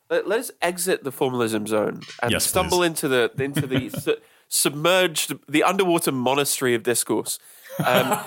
[0.10, 2.88] let, us exit the formalism zone and yes, stumble please.
[2.88, 4.18] into the into the su-
[4.48, 7.40] submerged, the underwater monastery of discourse.
[7.86, 8.20] Um,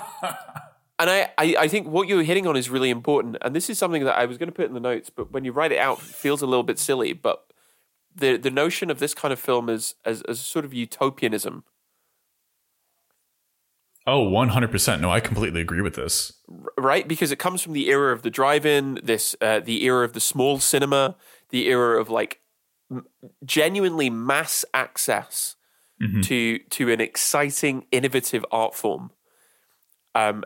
[1.02, 3.36] and I, I, I, think what you're hitting on is really important.
[3.42, 5.44] And this is something that I was going to put in the notes, but when
[5.44, 7.12] you write it out, it feels a little bit silly.
[7.12, 7.44] But
[8.14, 11.64] the the notion of this kind of film is as, as sort of utopianism.
[14.06, 15.00] Oh, 100%.
[15.00, 16.32] No, I completely agree with this.
[16.76, 17.06] Right?
[17.06, 20.12] Because it comes from the era of the drive in, this uh, the era of
[20.12, 21.16] the small cinema,
[21.50, 22.40] the era of like
[22.90, 23.06] m-
[23.44, 25.56] genuinely mass access
[26.00, 26.20] mm-hmm.
[26.20, 29.10] to to an exciting, innovative art form.
[30.14, 30.44] Um,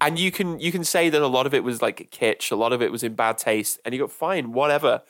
[0.00, 2.56] and you can you can say that a lot of it was like kitsch, a
[2.56, 5.02] lot of it was in bad taste, and you go fine, whatever.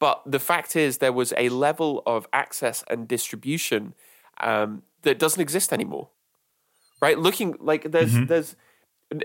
[0.00, 3.94] But the fact is, there was a level of access and distribution
[4.40, 6.08] um, that doesn't exist anymore.
[7.00, 7.18] Right?
[7.18, 8.26] Looking like there's mm-hmm.
[8.26, 8.56] there's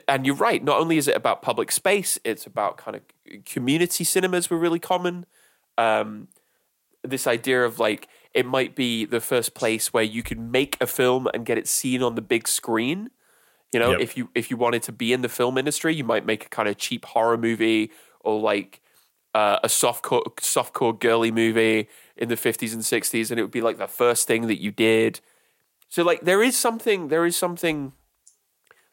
[0.08, 0.64] and you're right.
[0.64, 4.80] Not only is it about public space, it's about kind of community cinemas were really
[4.80, 5.26] common.
[5.78, 6.28] Um,
[7.04, 10.88] this idea of like it might be the first place where you could make a
[10.88, 13.10] film and get it seen on the big screen.
[13.72, 14.00] You know, yep.
[14.02, 16.50] if you if you wanted to be in the film industry, you might make a
[16.50, 18.82] kind of cheap horror movie or like
[19.36, 23.62] uh, a softcore softcore girly movie in the 50s and 60s and it would be
[23.62, 25.20] like the first thing that you did.
[25.88, 27.94] So like there is something there is something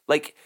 [0.07, 0.37] like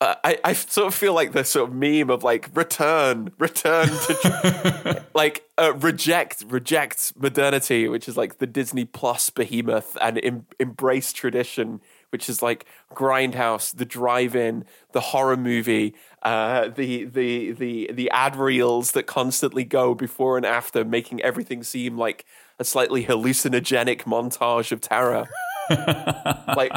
[0.00, 3.88] uh, I, I sort of feel like the sort of meme of like return, return
[3.88, 10.46] to like uh, reject, reject modernity, which is like the Disney Plus behemoth, and em-
[10.60, 11.80] embrace tradition,
[12.16, 18.36] which is like Grindhouse, the drive-in, the horror movie, uh, the the the the ad
[18.36, 22.24] reels that constantly go before and after, making everything seem like
[22.58, 25.28] a slightly hallucinogenic montage of terror.
[26.56, 26.72] like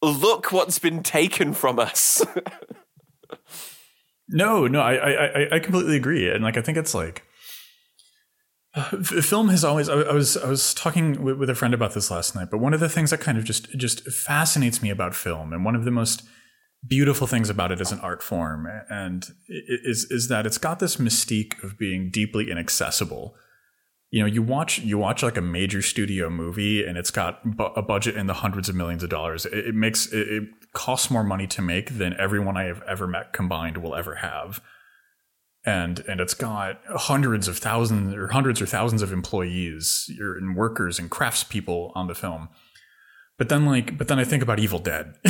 [0.00, 2.24] look what's been taken from us.
[4.28, 7.24] no, no, I, I, I completely agree, and like I think it's like
[8.78, 9.88] uh, film has always.
[9.88, 12.80] I, was I was talking with, a friend about this last night, but one of
[12.80, 15.90] the things that kind of just just fascinates me about film, and one of the
[15.90, 16.22] most
[16.86, 20.96] beautiful things about it as an art form, and is is that it's got this
[20.96, 23.34] mystique of being deeply inaccessible
[24.10, 27.40] you know you watch you watch like a major studio movie and it's got
[27.76, 31.46] a budget in the hundreds of millions of dollars it, makes it, costs more money
[31.46, 34.60] to make than everyone i have ever met combined will ever have
[35.64, 40.98] and and it's got hundreds of thousands or hundreds or thousands of employees and workers
[40.98, 42.48] and craftspeople on the film
[43.36, 45.14] but then like but then i think about evil dead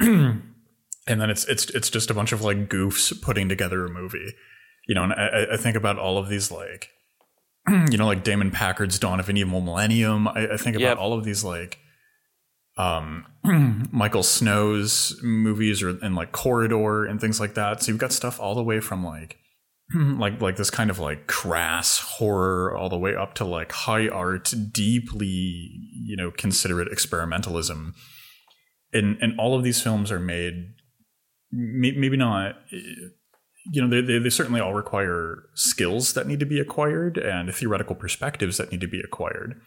[0.00, 0.42] and
[1.06, 4.34] then it's it's it's just a bunch of like goofs putting together a movie
[4.88, 6.90] you know, and I, I think about all of these like,
[7.68, 10.26] you know, like Damon Packard's Dawn of an Evil Millennium.
[10.26, 10.98] I, I think about yep.
[10.98, 11.78] all of these like,
[12.78, 13.26] um,
[13.92, 17.82] Michael Snow's movies or and like Corridor and things like that.
[17.82, 19.38] So you've got stuff all the way from like,
[19.94, 24.08] like like this kind of like crass horror all the way up to like high
[24.08, 27.92] art, deeply you know considerate experimentalism.
[28.92, 30.74] And and all of these films are made
[31.50, 32.56] maybe not
[33.70, 37.94] you know, they, they, certainly all require skills that need to be acquired and theoretical
[37.94, 39.60] perspectives that need to be acquired.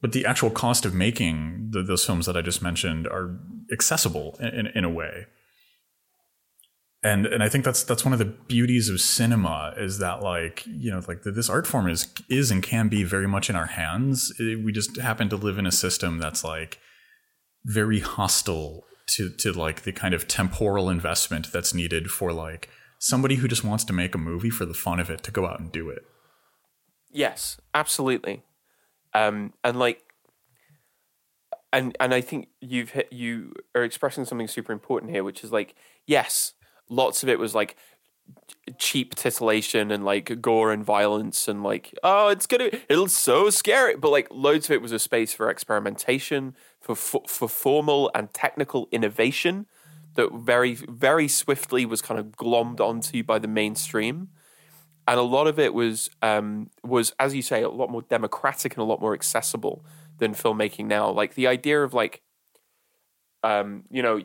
[0.00, 3.38] But the actual cost of making the, those films that I just mentioned are
[3.72, 5.26] accessible in, in, in a way.
[7.02, 10.64] and and I think that's that's one of the beauties of cinema is that like
[10.66, 13.66] you know like this art form is is and can be very much in our
[13.66, 14.32] hands.
[14.38, 16.78] It, we just happen to live in a system that's like
[17.64, 22.68] very hostile to to like the kind of temporal investment that's needed for like
[22.98, 25.46] somebody who just wants to make a movie for the fun of it to go
[25.46, 26.02] out and do it.
[27.12, 28.42] Yes, absolutely.
[29.16, 30.02] Um, and like,
[31.72, 35.52] and and I think you've hit, you are expressing something super important here, which is
[35.52, 35.74] like,
[36.06, 36.52] yes,
[36.90, 37.76] lots of it was like
[38.78, 43.94] cheap titillation and like gore and violence and like oh it's gonna it'll so scary
[43.94, 48.88] but like loads of it was a space for experimentation for for formal and technical
[48.90, 49.66] innovation
[50.14, 54.28] that very very swiftly was kind of glommed onto by the mainstream
[55.08, 58.74] and a lot of it was um, was as you say a lot more democratic
[58.74, 59.84] and a lot more accessible
[60.18, 62.22] than filmmaking now like the idea of like
[63.42, 64.22] um, you know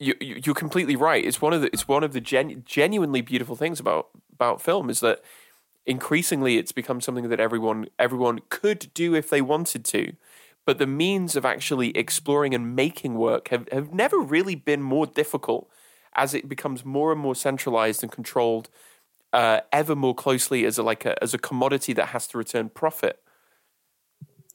[0.00, 1.24] you, you're completely right.
[1.24, 4.88] It's one of the it's one of the gen, genuinely beautiful things about about film
[4.88, 5.22] is that
[5.86, 10.14] increasingly it's become something that everyone everyone could do if they wanted to,
[10.64, 15.06] but the means of actually exploring and making work have, have never really been more
[15.06, 15.70] difficult
[16.14, 18.70] as it becomes more and more centralized and controlled
[19.32, 22.68] uh, ever more closely as a like a, as a commodity that has to return
[22.68, 23.20] profit.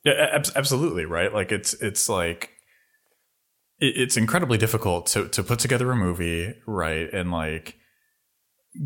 [0.03, 1.33] Yeah, absolutely right.
[1.33, 2.51] Like it's it's like
[3.79, 7.77] it's incredibly difficult to to put together a movie right and like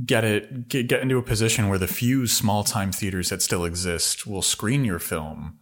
[0.05, 3.65] get it get, get into a position where the few small time theaters that still
[3.65, 5.59] exist will screen your film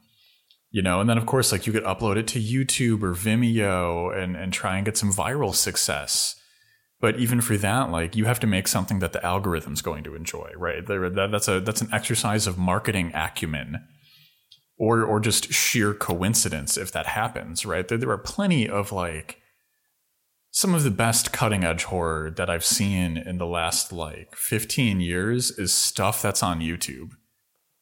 [0.71, 4.15] you know and then of course like you could upload it to youtube or vimeo
[4.17, 6.35] and and try and get some viral success
[6.99, 10.15] but even for that like you have to make something that the algorithm's going to
[10.15, 13.83] enjoy right that's a that's an exercise of marketing acumen
[14.77, 17.87] or or just sheer coincidence if that happens, right?
[17.87, 19.41] There, there are plenty of like
[20.51, 25.01] some of the best cutting edge horror that I've seen in the last like 15
[25.01, 27.11] years is stuff that's on YouTube.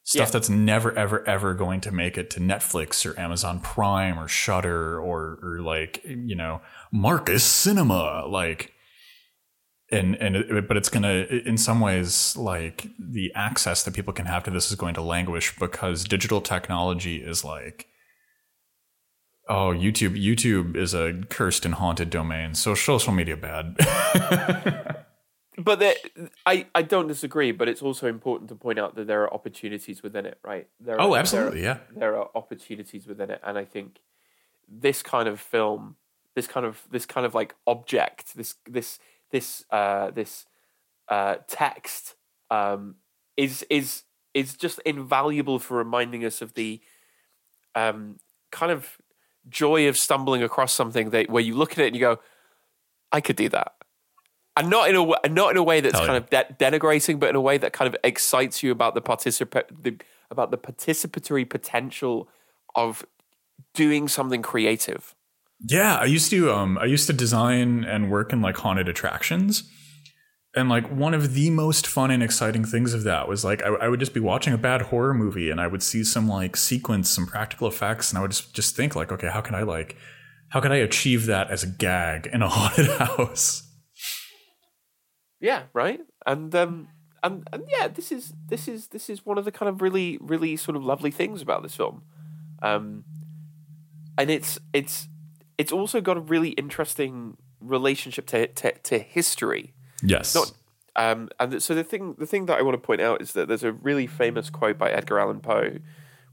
[0.02, 0.32] Stuff yeah.
[0.32, 5.00] that's never ever ever going to make it to Netflix or Amazon Prime or Shudder
[5.00, 6.60] or or like you know
[6.92, 8.72] Marcus Cinema like
[9.90, 14.12] and and it, but it's going to in some ways like the access that people
[14.12, 17.86] can have to this is going to languish because digital technology is like
[19.48, 22.54] oh youtube youtube is a cursed and haunted domain.
[22.54, 23.76] So social media bad.
[25.58, 25.94] But there,
[26.44, 30.02] I, I don't disagree but it's also important to point out that there are opportunities
[30.02, 30.68] within it right?
[30.78, 31.98] There oh are, absolutely there are, yeah.
[31.98, 33.40] there are opportunities within it.
[33.42, 34.00] And i think
[34.68, 35.96] this kind of film
[36.34, 38.98] this kind of this kind of like object this this
[39.30, 40.46] this uh, this
[41.08, 42.14] uh, text
[42.50, 42.96] um,
[43.36, 44.02] is is
[44.34, 46.80] is just invaluable for reminding us of the
[47.74, 48.18] um,
[48.50, 48.98] kind of
[49.48, 52.18] joy of stumbling across something that where you look at it and you go,
[53.12, 53.72] I could do that.
[54.56, 56.16] And not in a way, not in a way that's kind yeah.
[56.16, 59.66] of de- denigrating, but in a way that kind of excites you about the participate
[59.82, 59.98] the,
[60.30, 62.28] about the participatory potential
[62.74, 63.04] of
[63.74, 65.14] doing something creative.
[65.60, 69.70] Yeah, I used to um I used to design and work in like haunted attractions.
[70.54, 73.68] And like one of the most fun and exciting things of that was like I,
[73.68, 76.56] I, would just be watching a bad horror movie and I would see some like
[76.56, 79.62] sequence, some practical effects, and I would just just think like, okay, how can I
[79.62, 79.96] like
[80.48, 83.64] how can I achieve that as a gag in a haunted house?
[85.40, 86.00] Yeah, right.
[86.24, 86.88] And um
[87.22, 90.18] and, and yeah, this is this is this is one of the kind of really
[90.20, 92.02] really sort of lovely things about this film.
[92.62, 93.04] Um
[94.16, 95.08] and it's it's
[95.58, 99.74] it's also got a really interesting relationship to to, to history.
[100.02, 100.34] Yes.
[100.34, 100.52] Not,
[100.96, 103.48] um, and so the thing the thing that I want to point out is that
[103.48, 105.78] there's a really famous quote by Edgar Allan Poe,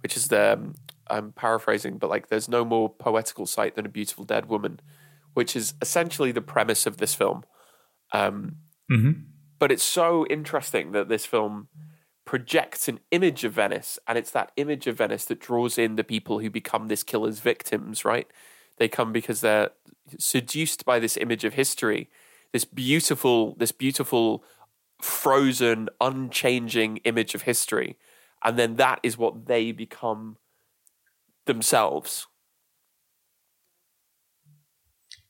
[0.01, 0.76] which is the um,
[1.07, 4.80] I'm paraphrasing, but like there's no more poetical sight than a beautiful dead woman,
[5.34, 7.43] which is essentially the premise of this film.
[8.13, 8.57] Um,
[8.91, 9.11] mm-hmm.
[9.59, 11.67] But it's so interesting that this film
[12.26, 16.03] projects an image of Venice, and it's that image of Venice that draws in the
[16.03, 18.28] people who become this killer's victims, right?
[18.78, 19.71] They come because they're
[20.17, 22.09] seduced by this image of history,
[22.51, 24.43] this beautiful, this beautiful,
[25.01, 27.97] frozen, unchanging image of history,
[28.43, 30.38] and then that is what they become
[31.45, 32.28] themselves.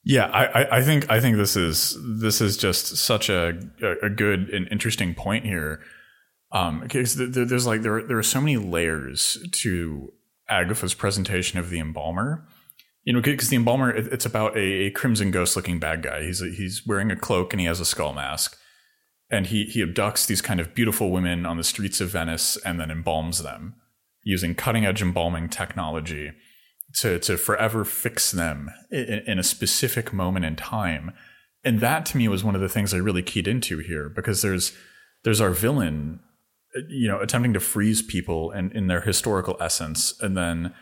[0.05, 3.57] Yeah, I, I think I think this is this is just such a
[4.01, 5.81] a good and interesting point here,
[6.51, 10.11] um, because there's like there there are so many layers to
[10.49, 12.45] Agfa's presentation of the embalmer,
[13.03, 16.23] you know, because the embalmer, it's about a, a crimson ghost looking bad guy.
[16.23, 18.57] He's a, he's wearing a cloak and he has a skull mask,
[19.29, 22.79] and he he abducts these kind of beautiful women on the streets of Venice and
[22.79, 23.75] then embalms them
[24.23, 26.31] using cutting edge embalming technology
[26.95, 31.11] to to forever fix them in, in a specific moment in time.
[31.63, 34.41] and that to me was one of the things I really keyed into here because
[34.41, 34.73] there's
[35.23, 36.19] there's our villain,
[36.89, 40.73] you know, attempting to freeze people and in, in their historical essence, and then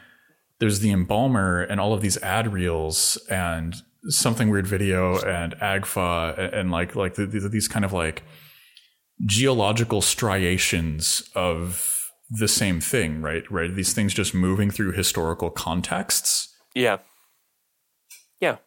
[0.61, 6.37] there's the embalmer and all of these ad reels and something weird video and agfa
[6.37, 8.23] and, and like like the, the, these kind of like
[9.25, 13.43] geological striations of the same thing, right?
[13.51, 13.73] Right.
[13.73, 16.55] These things just moving through historical contexts.
[16.73, 16.99] Yeah.
[18.39, 18.57] Yeah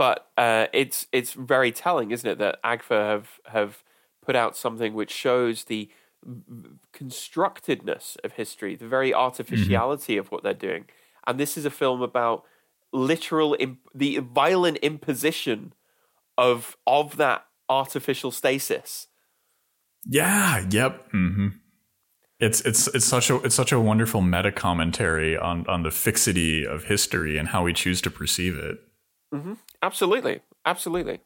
[0.00, 3.84] but uh, it's it's very telling, isn't it, that Agfa have have
[4.24, 5.90] put out something which shows the
[6.92, 10.20] constructedness of history, the very artificiality mm-hmm.
[10.20, 10.86] of what they're doing,
[11.26, 12.44] and this is a film about
[12.92, 15.72] literal imp- the violent imposition
[16.36, 19.06] of of that artificial stasis.
[20.06, 20.66] Yeah.
[20.70, 21.12] Yep.
[21.12, 21.48] Mm-hmm.
[22.40, 26.66] It's it's it's such a it's such a wonderful meta commentary on on the fixity
[26.66, 28.78] of history and how we choose to perceive it.
[29.32, 29.54] Mm-hmm.
[29.82, 31.20] Absolutely, absolutely.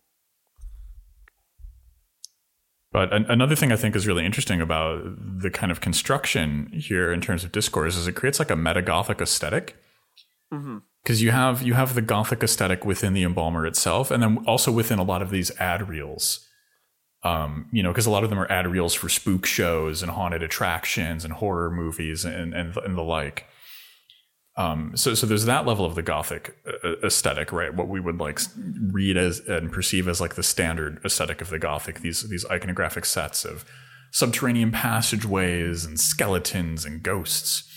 [2.95, 7.13] But an- another thing I think is really interesting about the kind of construction here
[7.13, 9.77] in terms of discourse is it creates like a meta gothic aesthetic.
[10.49, 11.25] Because mm-hmm.
[11.25, 15.01] you have you have the gothic aesthetic within the embalmer itself, and then also within
[15.01, 16.49] a lot of these ad reels.
[17.25, 20.13] Um, you know, because a lot of them are ad reels for spook shows and
[20.13, 23.49] haunted attractions and horror movies and and, and the like.
[24.57, 27.75] Um, so, so there's that level of the Gothic uh, uh, aesthetic, right?
[27.75, 28.39] What we would like
[28.93, 32.01] read as and perceive as like the standard aesthetic of the Gothic.
[32.01, 33.65] These these iconographic sets of
[34.13, 37.69] subterranean passageways and skeletons and ghosts.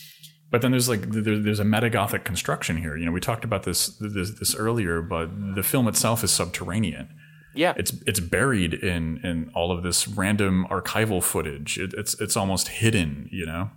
[0.51, 2.95] But then there's like there's a meta Gothic construction here.
[2.95, 7.09] You know, we talked about this, this this earlier, but the film itself is subterranean.
[7.55, 11.79] Yeah, it's it's buried in in all of this random archival footage.
[11.79, 13.29] It, it's it's almost hidden.
[13.31, 13.71] You know.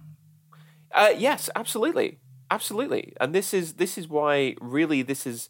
[0.93, 2.19] Uh, yes, absolutely
[2.51, 5.49] absolutely and this is this is why really this is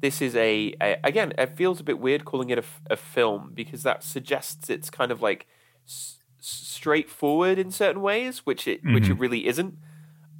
[0.00, 3.52] this is a, a again it feels a bit weird calling it a, a film
[3.54, 5.46] because that suggests it's kind of like
[5.86, 8.94] s- straightforward in certain ways which it mm-hmm.
[8.94, 9.22] which it mm-hmm.
[9.22, 9.74] really isn't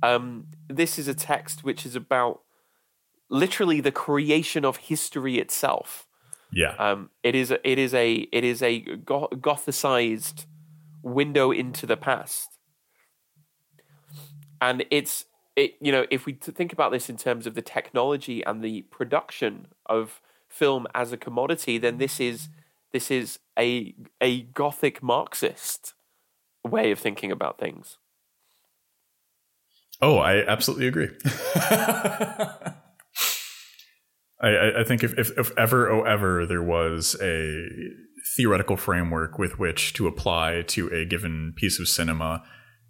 [0.02, 2.42] um, this is a text which is about
[3.30, 6.06] literally the creation of history itself
[6.52, 10.46] yeah um, it is a, it is a it is a gothicized
[11.02, 12.58] window into the past
[14.60, 15.24] and it's
[15.56, 18.82] it you know if we think about this in terms of the technology and the
[18.82, 22.48] production of film as a commodity then this is
[22.92, 25.94] this is a a gothic marxist
[26.64, 27.98] way of thinking about things.
[30.00, 31.08] Oh i absolutely agree.
[34.38, 37.68] I, I think if, if, if ever oh ever there was a
[38.36, 42.42] theoretical framework with which to apply to a given piece of cinema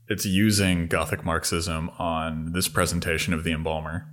[0.09, 4.07] it's using Gothic Marxism on this presentation of the embalmer.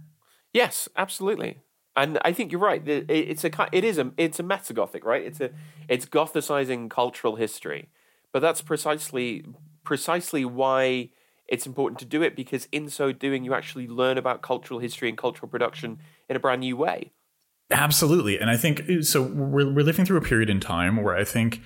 [0.51, 1.59] Yes, absolutely.
[1.95, 2.81] And I think you're right.
[2.87, 5.23] It's a it is a it's a meta Gothic, right?
[5.23, 5.51] It's a
[5.87, 7.89] it's Gothicizing cultural history,
[8.31, 9.45] but that's precisely
[9.83, 11.09] precisely why
[11.47, 15.09] it's important to do it because in so doing you actually learn about cultural history
[15.09, 17.11] and cultural production in a brand new way.
[17.69, 19.21] Absolutely, and I think so.
[19.21, 21.61] We're we're living through a period in time where I think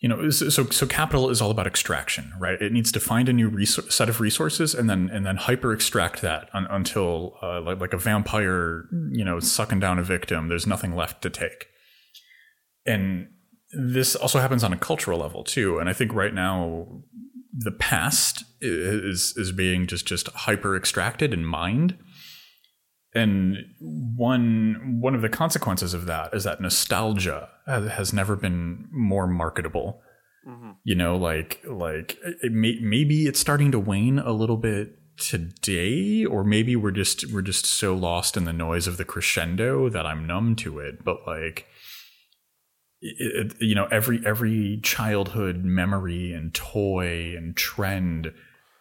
[0.00, 2.60] you know so so capital is all about extraction right?
[2.60, 6.22] It needs to find a new set of resources and then and then hyper extract
[6.22, 10.66] that un, until uh, like, like a vampire you know sucking down a victim there's
[10.66, 11.66] nothing left to take.
[12.86, 13.28] And
[13.72, 16.86] this also happens on a cultural level too and i think right now
[17.52, 21.96] the past is is being just just hyper extracted and mined
[23.14, 29.26] and one one of the consequences of that is that nostalgia has never been more
[29.26, 30.00] marketable.
[30.46, 30.70] Mm-hmm.
[30.84, 36.24] You know, like like it may, maybe it's starting to wane a little bit today,
[36.24, 40.06] or maybe we're just we're just so lost in the noise of the crescendo that
[40.06, 41.04] I'm numb to it.
[41.04, 41.66] But like,
[43.00, 48.32] it, you know, every every childhood memory and toy and trend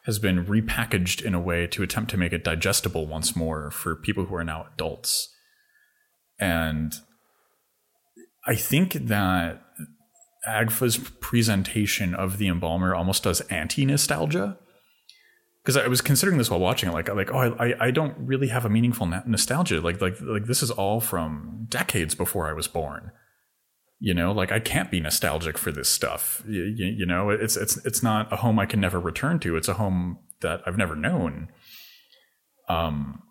[0.10, 3.96] has been repackaged in a way to attempt to make it digestible once more for
[3.96, 5.30] people who are now adults.
[6.40, 6.96] And
[8.48, 9.62] I think that
[10.48, 14.58] Agfa's presentation of the embalmer almost does anti nostalgia.
[15.64, 18.48] Because I was considering this while watching it, like, like oh, I, I don't really
[18.48, 19.80] have a meaningful nostalgia.
[19.80, 23.12] Like, like, like this is all from decades before I was born
[24.00, 26.44] you know like i can't be nostalgic for this stuff.
[26.48, 29.56] You, you, you, know it's it's it's not a home i can never return to.
[29.56, 31.50] It's a home that i've never known.
[32.68, 33.24] Um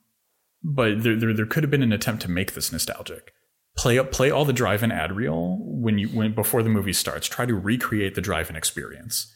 [0.63, 3.33] but there, there, there could have been an attempt to make this nostalgic.
[3.77, 7.29] Play up play all the drive-in ad reel when you when before the movie starts.
[7.29, 9.33] Try to recreate the drive-in experience.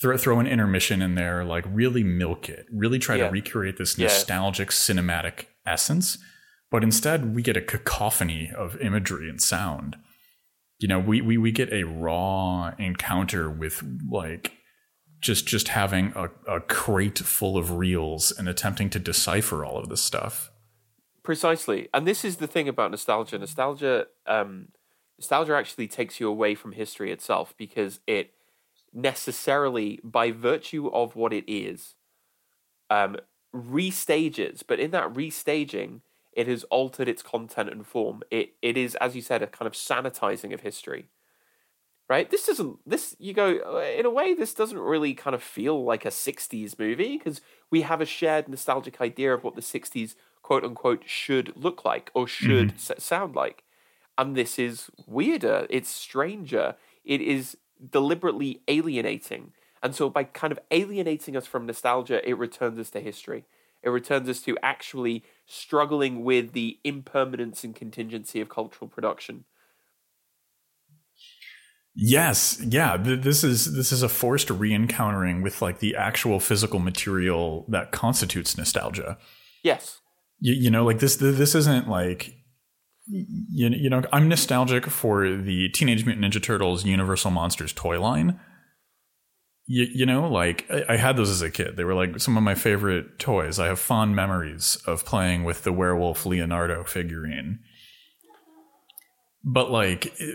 [0.00, 2.66] Throw throw an intermission in there like really milk it.
[2.70, 3.26] Really try yeah.
[3.26, 4.72] to recreate this nostalgic yeah.
[4.72, 6.18] cinematic essence.
[6.70, 9.96] But instead, we get a cacophony of imagery and sound.
[10.82, 14.52] You know, we, we, we get a raw encounter with like
[15.20, 19.88] just just having a, a crate full of reels and attempting to decipher all of
[19.88, 20.50] this stuff.
[21.22, 23.38] Precisely, and this is the thing about nostalgia.
[23.38, 24.68] Nostalgia, um,
[25.18, 28.32] nostalgia actually takes you away from history itself because it
[28.92, 31.94] necessarily, by virtue of what it is,
[32.90, 33.16] um,
[33.54, 34.62] restages.
[34.66, 36.00] But in that restaging,
[36.32, 38.22] it has altered its content and form.
[38.30, 41.08] It it is, as you said, a kind of sanitizing of history
[42.12, 42.30] right?
[42.30, 45.82] This doesn't this you go uh, in a way this doesn't really kind of feel
[45.82, 50.14] like a 60s movie because we have a shared nostalgic idea of what the 60s
[50.42, 52.98] quote unquote should look like or should mm-hmm.
[52.98, 53.64] sound like.
[54.18, 57.56] And this is weirder, it's stranger, it is
[57.90, 59.52] deliberately alienating.
[59.82, 63.46] And so by kind of alienating us from nostalgia, it returns us to history.
[63.82, 69.44] It returns us to actually struggling with the impermanence and contingency of cultural production
[71.94, 72.96] Yes, yeah.
[72.96, 77.92] Th- this is this is a forced re-encountering with like the actual physical material that
[77.92, 79.18] constitutes nostalgia.
[79.62, 80.00] Yes.
[80.40, 81.16] You, you know, like this.
[81.16, 82.34] This isn't like
[83.06, 84.02] you, you know.
[84.10, 88.40] I'm nostalgic for the Teenage Mutant Ninja Turtles Universal Monsters toy line.
[89.74, 91.76] You, you know, like I, I had those as a kid.
[91.76, 93.58] They were like some of my favorite toys.
[93.58, 97.60] I have fond memories of playing with the werewolf Leonardo figurine
[99.44, 100.26] but like eh,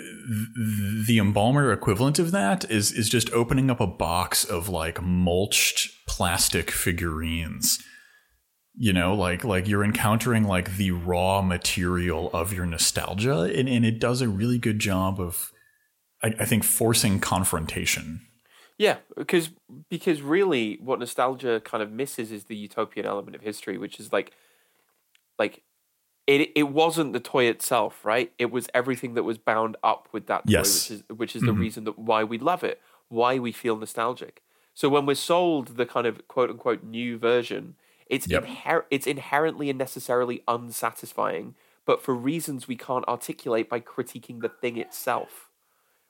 [1.06, 5.90] the embalmer equivalent of that is is just opening up a box of like mulched
[6.08, 7.82] plastic figurines
[8.76, 13.86] you know like like you're encountering like the raw material of your nostalgia and, and
[13.86, 15.52] it does a really good job of
[16.22, 18.27] I, I think forcing confrontation
[18.78, 19.50] yeah because
[19.90, 24.12] because really what nostalgia kind of misses is the utopian element of history which is
[24.12, 24.32] like
[25.40, 25.64] like
[26.28, 28.32] it it wasn't the toy itself, right?
[28.38, 30.90] It was everything that was bound up with that toy, yes.
[30.90, 31.56] which is which is mm-hmm.
[31.56, 34.44] the reason that why we love it, why we feel nostalgic.
[34.74, 37.76] So when we're sold the kind of quote unquote new version,
[38.08, 38.46] it's yep.
[38.46, 41.56] inher- it's inherently and necessarily unsatisfying,
[41.86, 45.47] but for reasons we can't articulate by critiquing the thing itself.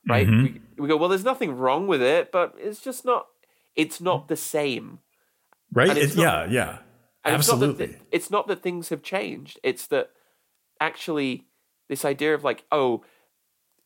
[0.06, 0.26] Right?
[0.26, 0.42] Mm-hmm.
[0.42, 3.26] We, we go, well, there's nothing wrong with it, but it's just not.
[3.76, 4.98] It's not the same.
[5.72, 5.96] Right?
[5.96, 6.78] It, not, yeah, yeah.
[7.24, 7.84] Absolutely.
[7.84, 9.60] It's not, that, it's not that things have changed.
[9.62, 10.10] It's that
[10.80, 11.46] actually
[11.88, 13.04] this idea of like, oh,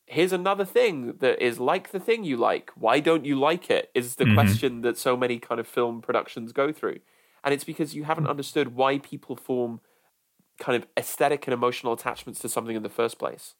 [0.07, 2.71] here's another thing that is like the thing you like.
[2.75, 3.91] Why don't you like it?
[3.95, 4.35] Is the mm-hmm.
[4.35, 7.01] question that so many kind of film productions go through.
[7.45, 9.81] And it's because you haven't understood why people form
[10.61, 13.55] kind of aesthetic and emotional attachments to something in the first place.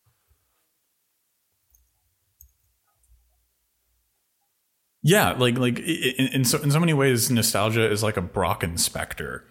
[5.03, 8.79] Yeah, like like in, in so in so many ways, nostalgia is like a Brocken
[8.79, 9.45] specter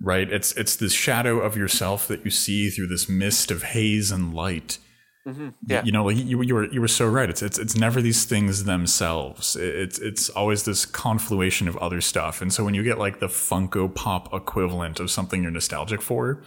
[0.00, 0.30] right?
[0.30, 4.34] It's it's this shadow of yourself that you see through this mist of haze and
[4.34, 4.78] light.
[5.26, 5.48] Mm-hmm.
[5.66, 5.82] Yeah.
[5.84, 7.28] You know, like you, you were you were so right.
[7.28, 9.56] It's it's it's never these things themselves.
[9.56, 12.40] It's it's always this confluation of other stuff.
[12.40, 16.42] And so when you get like the Funko Pop equivalent of something you're nostalgic for,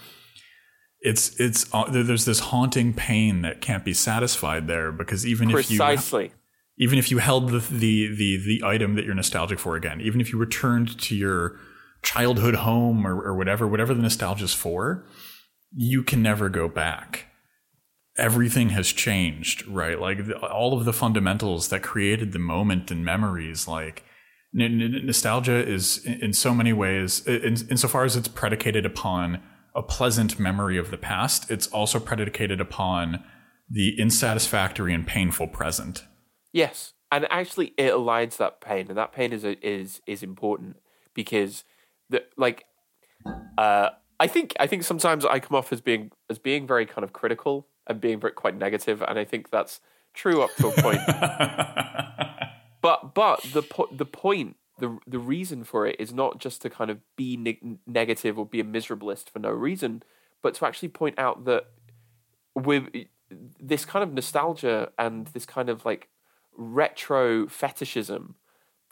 [1.01, 6.25] it's it's uh, there's this haunting pain that can't be satisfied there because even Precisely.
[6.25, 6.37] if you
[6.77, 10.21] even if you held the, the the the item that you're nostalgic for again, even
[10.21, 11.59] if you returned to your
[12.03, 15.05] childhood home or, or whatever, whatever the nostalgia is for,
[15.73, 17.27] you can never go back.
[18.17, 19.99] Everything has changed, right?
[19.99, 24.03] Like the, all of the fundamentals that created the moment and memories, like
[24.53, 29.41] nostalgia is in, in, so many ways, in, insofar as it's predicated upon
[29.73, 33.23] a pleasant memory of the past, it's also predicated upon
[33.69, 36.03] the insatisfactory and painful present.
[36.53, 40.77] Yes, and actually, it aligns that pain, and that pain is is is important
[41.13, 41.63] because
[42.09, 42.65] that like
[43.57, 43.89] uh,
[44.19, 47.13] I think I think sometimes I come off as being as being very kind of
[47.13, 49.81] critical and being very, quite negative, and I think that's
[50.13, 51.01] true up to a point.
[52.81, 56.69] but but the po- the point the the reason for it is not just to
[56.69, 60.03] kind of be ne- negative or be a miserabilist for no reason,
[60.41, 61.65] but to actually point out that
[62.55, 62.87] with
[63.59, 66.09] this kind of nostalgia and this kind of like
[66.61, 68.35] retro fetishism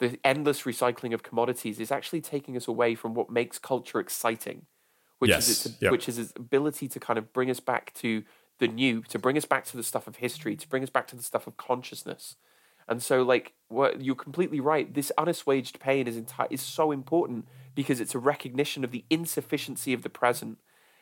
[0.00, 4.66] the endless recycling of commodities is actually taking us away from what makes culture exciting,
[5.18, 5.48] which yes.
[5.48, 5.92] is its yep.
[5.92, 8.24] which is its ability to kind of bring us back to
[8.58, 11.06] the new, to bring us back to the stuff of history, to bring us back
[11.08, 12.36] to the stuff of consciousness.
[12.88, 14.92] And so, like, what you're completely right.
[14.92, 19.92] This unassuaged pain is enti- is so important because it's a recognition of the insufficiency
[19.92, 20.58] of the present,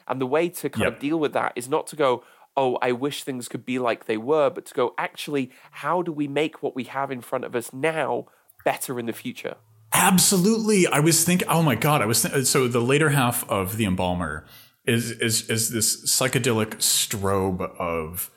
[0.08, 0.94] and the way to kind yep.
[0.94, 2.24] of deal with that is not to go,
[2.60, 5.44] oh, I wish things could be like they were, but to go, actually,
[5.82, 8.26] how do we make what we have in front of us now
[8.64, 9.54] better in the future.
[9.92, 10.86] Absolutely.
[10.86, 13.84] I was thinking, oh my God, I was th- so the later half of The
[13.84, 14.44] Embalmer
[14.84, 18.30] is is is this psychedelic strobe of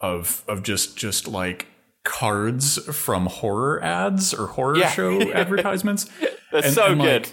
[0.00, 1.66] of of just just like
[2.04, 4.90] cards from horror ads or horror Yeah.
[4.90, 6.06] show advertisements.
[6.52, 7.22] That's And- so and, good.
[7.26, 7.32] like,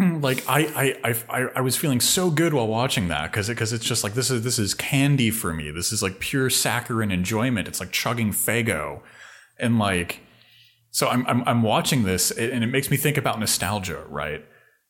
[0.20, 3.84] like I, I, I, I- was feeling so good while watching that because because it's
[3.84, 5.70] just like this is this is candy for me.
[5.70, 7.68] This is like pure saccharine enjoyment.
[7.68, 9.00] It's like chugging Faygo,
[9.58, 10.20] and like
[10.90, 14.44] so I'm I'm, I'm watching this and it makes me think about nostalgia, right?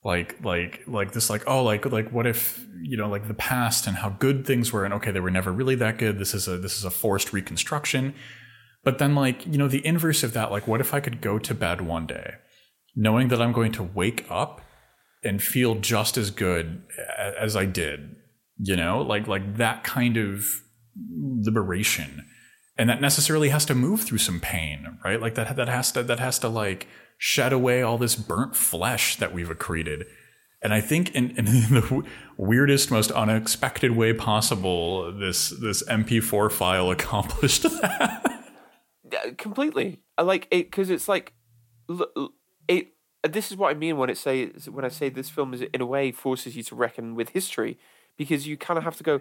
[0.04, 3.86] Like like like this like oh like like what if you know like the past
[3.86, 6.18] and how good things were and okay they were never really that good.
[6.18, 8.14] This is a this is a forced reconstruction.
[8.84, 11.38] But then like you know the inverse of that like what if I could go
[11.38, 12.34] to bed one day
[12.96, 14.60] knowing that I'm going to wake up
[15.22, 16.82] and feel just as good
[17.38, 18.16] as I did,
[18.58, 20.44] you know, like like that kind of
[21.18, 22.26] liberation,
[22.78, 25.20] and that necessarily has to move through some pain, right?
[25.20, 26.86] Like that that has to that has to like
[27.18, 30.04] shed away all this burnt flesh that we've accreted.
[30.62, 32.02] And I think in, in the
[32.36, 38.44] weirdest, most unexpected way possible, this this MP4 file accomplished that.
[39.38, 40.00] Completely.
[40.16, 41.34] I like it because it's like
[42.68, 42.88] it.
[43.28, 45.80] This is what I mean when it say when I say this film is in
[45.80, 47.78] a way forces you to reckon with history
[48.16, 49.20] because you kind of have to go.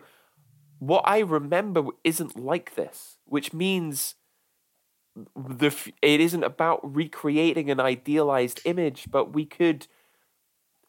[0.80, 4.16] What I remember isn't like this, which means
[5.36, 9.88] the it isn't about recreating an idealized image, but we could.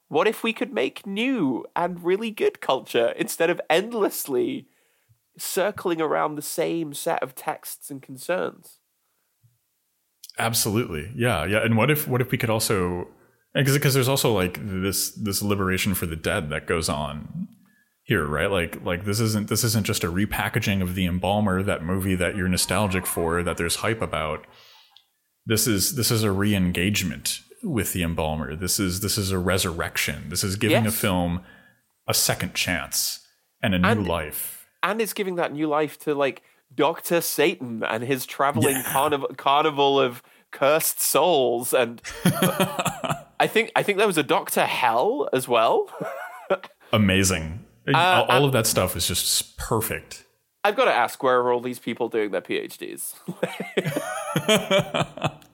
[0.09, 4.67] What if we could make new and really good culture instead of endlessly
[5.39, 8.80] circling around the same set of texts and concerns?
[10.39, 11.65] Absolutely, yeah, yeah.
[11.65, 13.09] And what if what if we could also
[13.55, 17.49] because because there's also like this this liberation for the dead that goes on
[18.05, 18.51] here, right?
[18.51, 22.37] Like like this isn't this isn't just a repackaging of the embalmer, that movie that
[22.37, 24.47] you're nostalgic for, that there's hype about.
[25.47, 28.55] This is this is a re-engagement with the embalmer.
[28.57, 30.29] This is this is a resurrection.
[30.29, 31.43] This is giving a film
[32.07, 33.27] a second chance
[33.63, 34.67] and a new And- life.
[34.83, 36.43] and it's giving that new life to like
[36.75, 38.83] Doctor Satan and his traveling Yeah.
[38.93, 45.29] carnival carnival of cursed souls, and I think I think there was a Doctor Hell
[45.33, 45.89] as well.
[46.93, 47.65] Amazing.
[47.89, 50.25] Uh, all all of that stuff is just perfect.
[50.63, 53.15] I've got to ask, where are all these people doing their PhDs?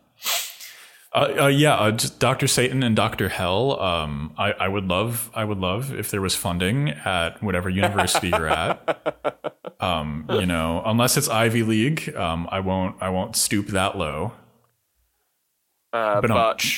[1.16, 3.80] Uh, uh, yeah, uh, Doctor Satan and Doctor Hell.
[3.80, 8.28] Um, I, I would love, I would love if there was funding at whatever university
[8.28, 9.42] you're at.
[9.78, 14.32] Um, you know, unless it's Ivy League, um, I won't, I won't stoop that low.
[15.92, 16.70] Uh, But, but um,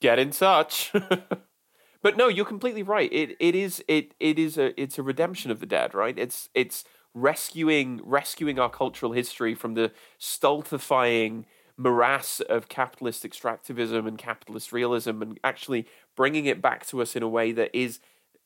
[0.00, 0.92] get in touch.
[2.02, 3.08] but no, you're completely right.
[3.12, 6.18] It it is it it is a it's a redemption of the dead, right?
[6.18, 11.46] It's it's rescuing rescuing our cultural history from the stultifying
[11.76, 17.22] morass of capitalist extractivism and capitalist realism, and actually bringing it back to us in
[17.22, 18.00] a way that is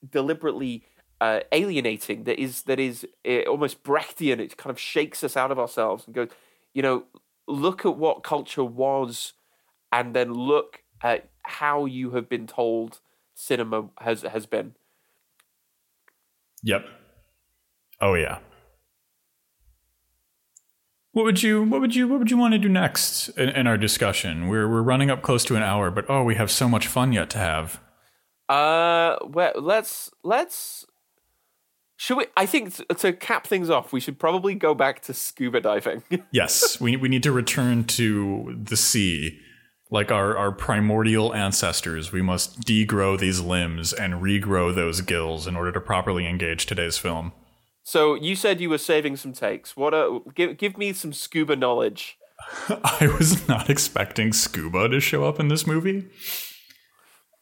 [0.09, 0.85] deliberately
[1.21, 2.25] uh, alienating.
[2.25, 4.39] That is that is uh, almost Brechtian.
[4.39, 6.29] It kind of shakes us out of ourselves and goes,
[6.73, 7.05] you know,
[7.47, 9.33] look at what culture was
[9.91, 13.01] and then look at how you have been told
[13.35, 14.75] cinema has has been.
[16.63, 16.87] Yep.
[18.01, 18.39] Oh yeah.
[21.13, 23.67] What would you, what would you, what would you want to do next in, in
[23.67, 24.49] our discussion?
[24.49, 27.13] We're we're running up close to an hour, but oh, we have so much fun
[27.13, 27.81] yet to have.
[28.49, 30.87] Uh, well, let's let's.
[31.97, 32.27] Should we?
[32.37, 36.03] I think to cap things off, we should probably go back to scuba diving.
[36.31, 39.41] Yes, we we need to return to the sea.
[39.91, 45.57] Like our, our primordial ancestors, we must degrow these limbs and regrow those gills in
[45.57, 47.33] order to properly engage today's film.
[47.89, 49.75] So you said you were saving some takes.
[49.75, 49.95] What?
[49.95, 52.19] Are, give give me some scuba knowledge.
[52.69, 56.05] I was not expecting scuba to show up in this movie.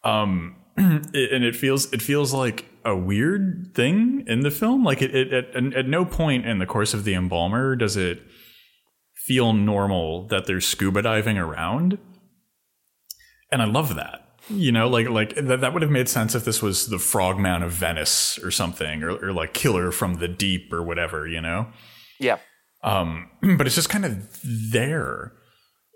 [0.04, 4.84] Um, and it feels it feels like a weird thing in the film.
[4.84, 8.22] Like it, it at, at no point in the course of the embalmer does it
[9.26, 11.98] feel normal that there's scuba diving around.
[13.50, 14.25] And I love that.
[14.48, 17.62] You know, like like that, that would have made sense if this was the Frogman
[17.62, 21.26] of Venice or something, or, or like Killer from the Deep or whatever.
[21.26, 21.68] You know.
[22.20, 22.38] Yeah.
[22.82, 25.32] Um, but it's just kind of there.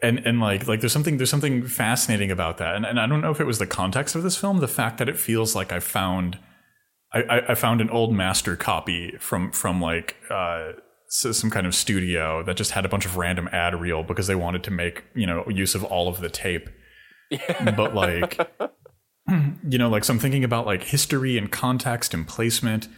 [0.02, 2.74] And and like like there's something there's something fascinating about that.
[2.74, 4.98] And and I don't know if it was the context of this film, the fact
[4.98, 6.38] that it feels like I found
[7.12, 10.72] I, I, I found an old master copy from from like uh
[11.12, 14.36] some kind of studio that just had a bunch of random ad reel because they
[14.36, 16.70] wanted to make you know use of all of the tape
[17.76, 18.40] but like
[19.68, 22.88] you know like so i'm thinking about like history and context and placement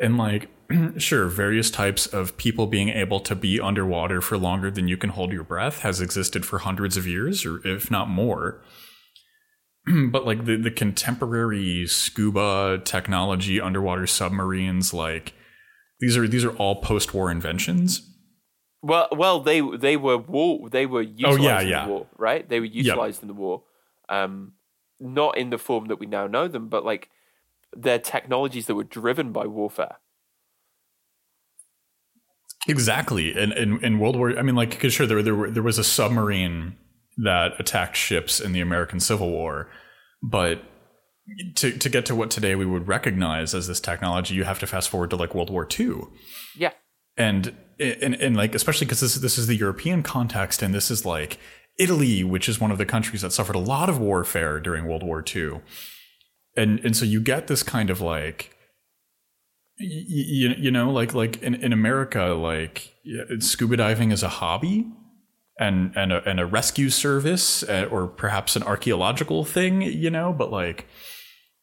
[0.00, 0.48] and like
[0.98, 5.10] sure various types of people being able to be underwater for longer than you can
[5.10, 8.62] hold your breath has existed for hundreds of years or if not more
[10.10, 15.32] but like the, the contemporary scuba technology, underwater submarines, like
[16.00, 18.08] these are these are all post-war inventions.
[18.80, 20.70] Well, well, they they were war.
[20.70, 21.84] They were utilized Oh, yeah, in yeah.
[21.86, 22.48] the war, right?
[22.48, 23.64] They were utilized in the war,
[24.08, 24.52] um,
[25.00, 27.10] not in the form that we now know them, but like
[27.76, 29.96] they're technologies that were driven by warfare.
[32.68, 33.36] Exactly.
[33.36, 35.78] And in, in World War, I mean, like, because sure, there, there, were, there was
[35.78, 36.76] a submarine
[37.18, 39.68] that attacked ships in the American Civil War,
[40.22, 40.62] but
[41.56, 44.66] to, to get to what today we would recognize as this technology, you have to
[44.66, 46.02] fast forward to like World War II.
[46.56, 46.72] Yeah,
[47.16, 51.04] And, and, and like, especially because this, this is the European context, and this is
[51.04, 51.38] like
[51.78, 55.02] Italy, which is one of the countries that suffered a lot of warfare during World
[55.02, 55.60] War II.
[56.56, 58.56] And, and so you get this kind of like,
[59.78, 62.92] you, you know like like in, in america like
[63.40, 64.86] scuba diving is a hobby
[65.58, 70.32] and and a, and a rescue service uh, or perhaps an archaeological thing you know
[70.32, 70.86] but like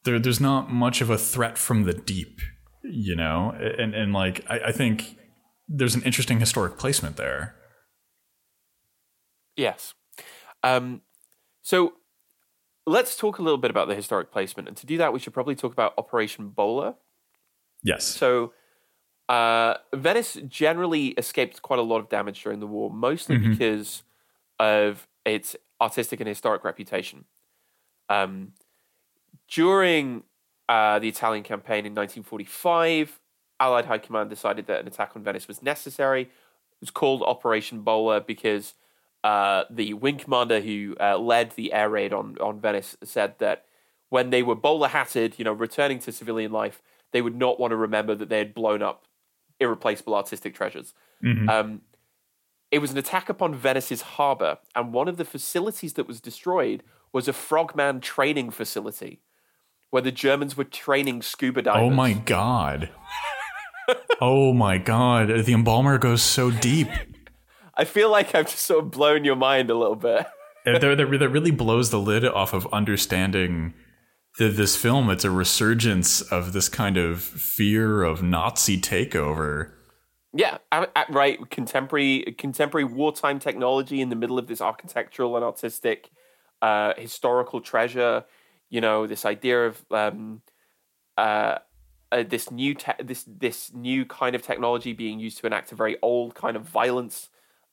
[0.04, 2.40] there there's not much of a threat from the deep
[2.84, 5.18] you know and and like i, I think
[5.68, 7.56] there's an interesting historic placement there
[9.56, 9.94] yes.
[10.64, 11.02] Um,
[11.62, 11.94] so
[12.86, 15.34] let's talk a little bit about the historic placement, and to do that, we should
[15.34, 16.96] probably talk about Operation Bowler.
[17.84, 18.54] yes So,
[19.30, 23.52] uh, Venice generally escaped quite a lot of damage during the war, mostly Mhm.
[23.52, 24.04] because
[24.60, 27.26] of its artistic and historic reputation.
[28.10, 28.54] Um,
[29.48, 30.24] during
[30.68, 33.20] uh, the Italian campaign in 1945,
[33.60, 36.24] Allied High Command decided that an attack on Venice was necessary.
[36.24, 36.30] It
[36.82, 38.76] was called Operation Bowler because
[39.24, 43.66] uh, the wing commander who uh, led the air raid on, on Venice said that
[44.10, 47.72] when they were bowler hatted, you know, returning to civilian life, they would not want
[47.72, 49.06] to remember that they had blown up
[49.60, 50.94] irreplaceable artistic treasures.
[51.24, 51.50] Mhm.
[51.50, 51.82] Um,
[52.72, 56.84] it was an attack upon Venice's harbor, and one of the facilities that was destroyed
[57.12, 59.22] was a frogman training facility
[59.90, 61.82] where the Germans were training scuba divers.
[61.82, 62.90] oh my god
[64.22, 66.88] oh my god the embalmer goes so deep
[67.80, 70.28] I feel like I've just sort of blown your mind a little bit.
[70.66, 73.74] that, that, that really blows the lid off of understanding
[74.38, 75.10] the, this film.
[75.10, 79.72] It's a resurgence of this kind of fear of Nazi takeover.
[80.34, 80.58] Yeah,
[81.10, 81.40] right.
[81.50, 86.12] Contemporary contemporary wartime technology in the middle of this architectural and artistic
[86.62, 88.26] uh, historical treasure.
[88.70, 90.42] You know, this idea of um,
[91.18, 91.60] uh,
[92.12, 95.76] uh, this new te- this this new kind of technology being used to enact a
[95.76, 97.30] very old kind of violence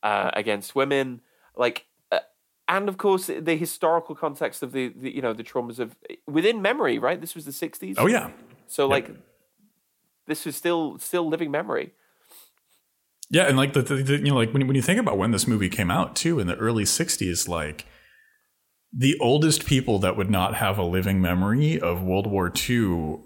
[0.09, 1.21] uh, against women,
[1.65, 1.79] like.
[2.13, 2.25] uh,
[2.69, 5.89] And of course, the historical context of the, the, you know, the traumas of
[6.37, 7.21] within memory, right?
[7.25, 8.27] This was the '60s, Oh yeah,
[8.67, 9.07] so like,
[10.31, 11.87] this is still still living memory.
[13.31, 15.31] yeah, and like the, the, the you know like when when you think about when
[15.33, 17.87] this movie came out too in the early '60s, like
[18.93, 23.21] the oldest people that would not have a living memory of World War II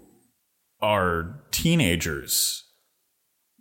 [0.81, 2.63] are teenagers.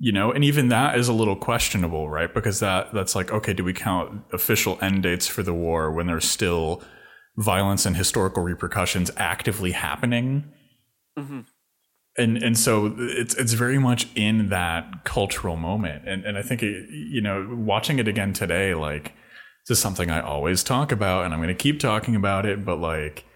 [0.02, 2.32] You know, and even that is a little questionable, right?
[2.32, 6.06] Because that that's like, okay, do we count official end dates for the war when
[6.06, 6.82] there's still
[7.36, 10.50] violence and historical repercussions actively happening?
[11.18, 11.44] Mhm.
[12.16, 16.62] And and so it's it's very much in that cultural moment, and and I think
[16.62, 19.12] it, you know, watching it again today, like
[19.68, 22.64] this is something I always talk about, and I'm going to keep talking about it,
[22.64, 23.26] but like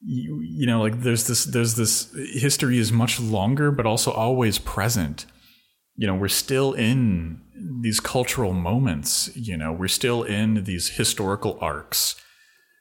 [0.00, 4.58] you, you know like there's this there's this history is much longer but also always
[4.58, 5.26] present
[5.96, 7.40] you know we're still in
[7.80, 12.16] these cultural moments you know we're still in these historical arcs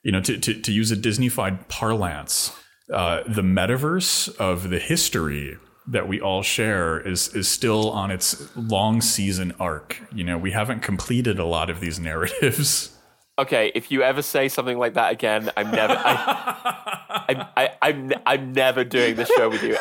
[0.03, 2.51] you know to, to, to use a disneyfied parlance
[2.93, 5.57] uh, the metaverse of the history
[5.87, 10.51] that we all share is is still on its long season arc you know we
[10.51, 12.91] haven't completed a lot of these narratives
[13.37, 15.93] Okay, if you ever say something like that again, I'm never.
[15.93, 19.75] I, I'm, I, I'm, I'm never doing this show with you.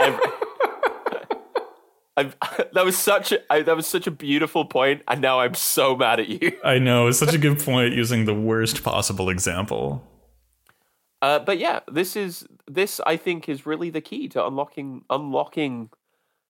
[0.00, 0.20] Ever.
[2.16, 2.32] I'm,
[2.72, 5.96] that was such a I, that was such a beautiful point, and now I'm so
[5.96, 6.52] mad at you.
[6.64, 10.02] i know it's such a good point using the worst possible example
[11.22, 15.88] Uh, but yeah, this is this I think is really the key to unlocking unlocking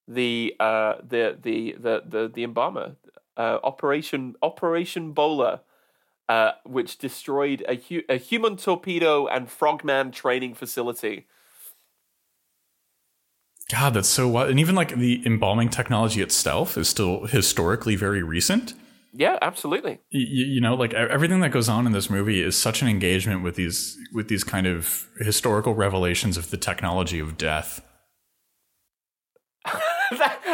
[0.09, 2.97] the uh, the, the the the the embalmer
[3.37, 5.61] uh, Operation Operation Bowler,
[6.29, 11.27] uh, which destroyed a hu- a human torpedo and frogman training facility.
[13.71, 14.51] God, that's so wild.
[14.51, 18.75] And even like the embalming technology itself is still historically very recent.
[19.17, 20.01] Yeah, absolutely.
[20.11, 23.43] You, you know, like everything that goes on in this movie is such an engagement
[23.43, 27.81] with these with these kind of historical revelations of the technology of death.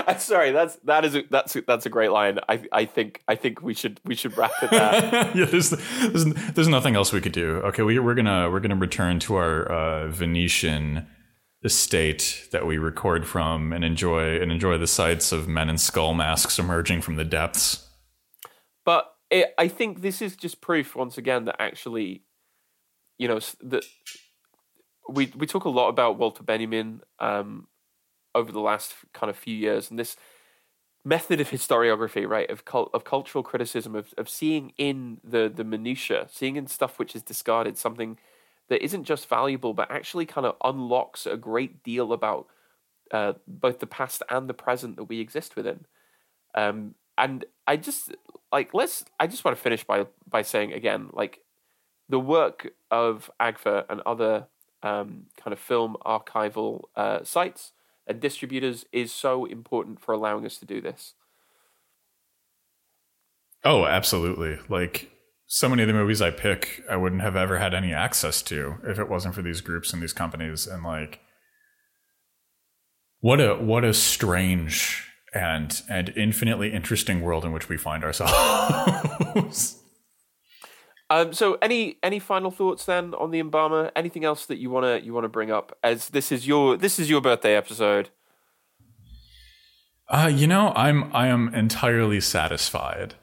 [0.06, 0.52] I'm sorry.
[0.52, 2.38] That's that is a, that's a, that's a great line.
[2.48, 5.32] I I think I think we should we should wrap it there.
[5.34, 7.56] yeah, there's, there's there's nothing else we could do.
[7.64, 11.06] Okay, we we're gonna we're gonna return to our uh, Venetian
[11.62, 16.14] estate that we record from and enjoy and enjoy the sights of men in skull
[16.14, 17.88] masks emerging from the depths.
[18.84, 22.24] But it, I think this is just proof once again that actually,
[23.18, 23.84] you know, that
[25.08, 27.68] we we talk a lot about Walter Benjamin um,
[28.34, 30.16] over the last kind of few years, and this
[31.04, 35.64] method of historiography, right, of cult, of cultural criticism, of of seeing in the the
[35.64, 38.18] minutia, seeing in stuff which is discarded, something
[38.70, 42.46] that isn't just valuable, but actually kind of unlocks a great deal about
[43.10, 45.84] uh, both the past and the present that we exist within.
[46.54, 48.14] Um, and I just
[48.50, 49.04] like let's.
[49.18, 51.40] I just want to finish by by saying again, like
[52.08, 54.46] the work of AGFA and other
[54.82, 57.72] um, kind of film archival uh, sites
[58.06, 61.14] and distributors is so important for allowing us to do this.
[63.64, 64.58] Oh, absolutely.
[64.68, 65.10] Like
[65.52, 68.76] so many of the movies I pick, I wouldn't have ever had any access to
[68.86, 70.64] if it wasn't for these groups and these companies.
[70.64, 71.18] And like,
[73.18, 79.76] what a what a strange and and infinitely interesting world in which we find ourselves.
[81.12, 83.90] Um, so, any any final thoughts then on the embalmer?
[83.96, 85.76] Anything else that you wanna you wanna bring up?
[85.82, 88.10] As this is your this is your birthday episode.
[90.08, 93.16] Uh, you know, I'm I am entirely satisfied.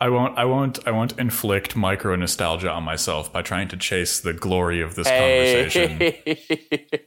[0.00, 4.20] I won't I won't I won't inflict micro nostalgia on myself by trying to chase
[4.20, 5.68] the glory of this hey.
[5.70, 7.00] conversation.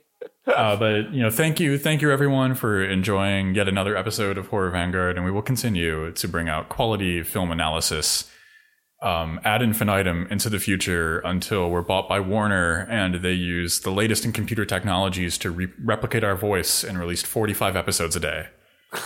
[0.47, 4.47] uh, but you know, thank you, thank you everyone for enjoying yet another episode of
[4.47, 8.29] Horror Vanguard, and we will continue to bring out quality film analysis
[9.01, 13.91] um, ad infinitum into the future until we're bought by Warner and they use the
[13.91, 18.47] latest in computer technologies to re- replicate our voice and release 45 episodes a day.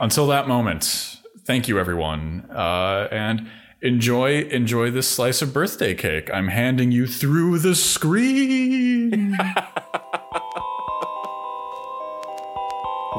[0.00, 3.48] until that moment, thank you everyone, uh, and
[3.80, 6.30] enjoy enjoy this slice of birthday cake.
[6.32, 9.30] I'm handing you through the screen.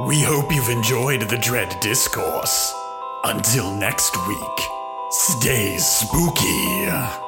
[0.08, 2.74] we hope you've enjoyed the Dread Discourse.
[3.24, 4.60] Until next week.
[5.10, 7.25] Stay spooky.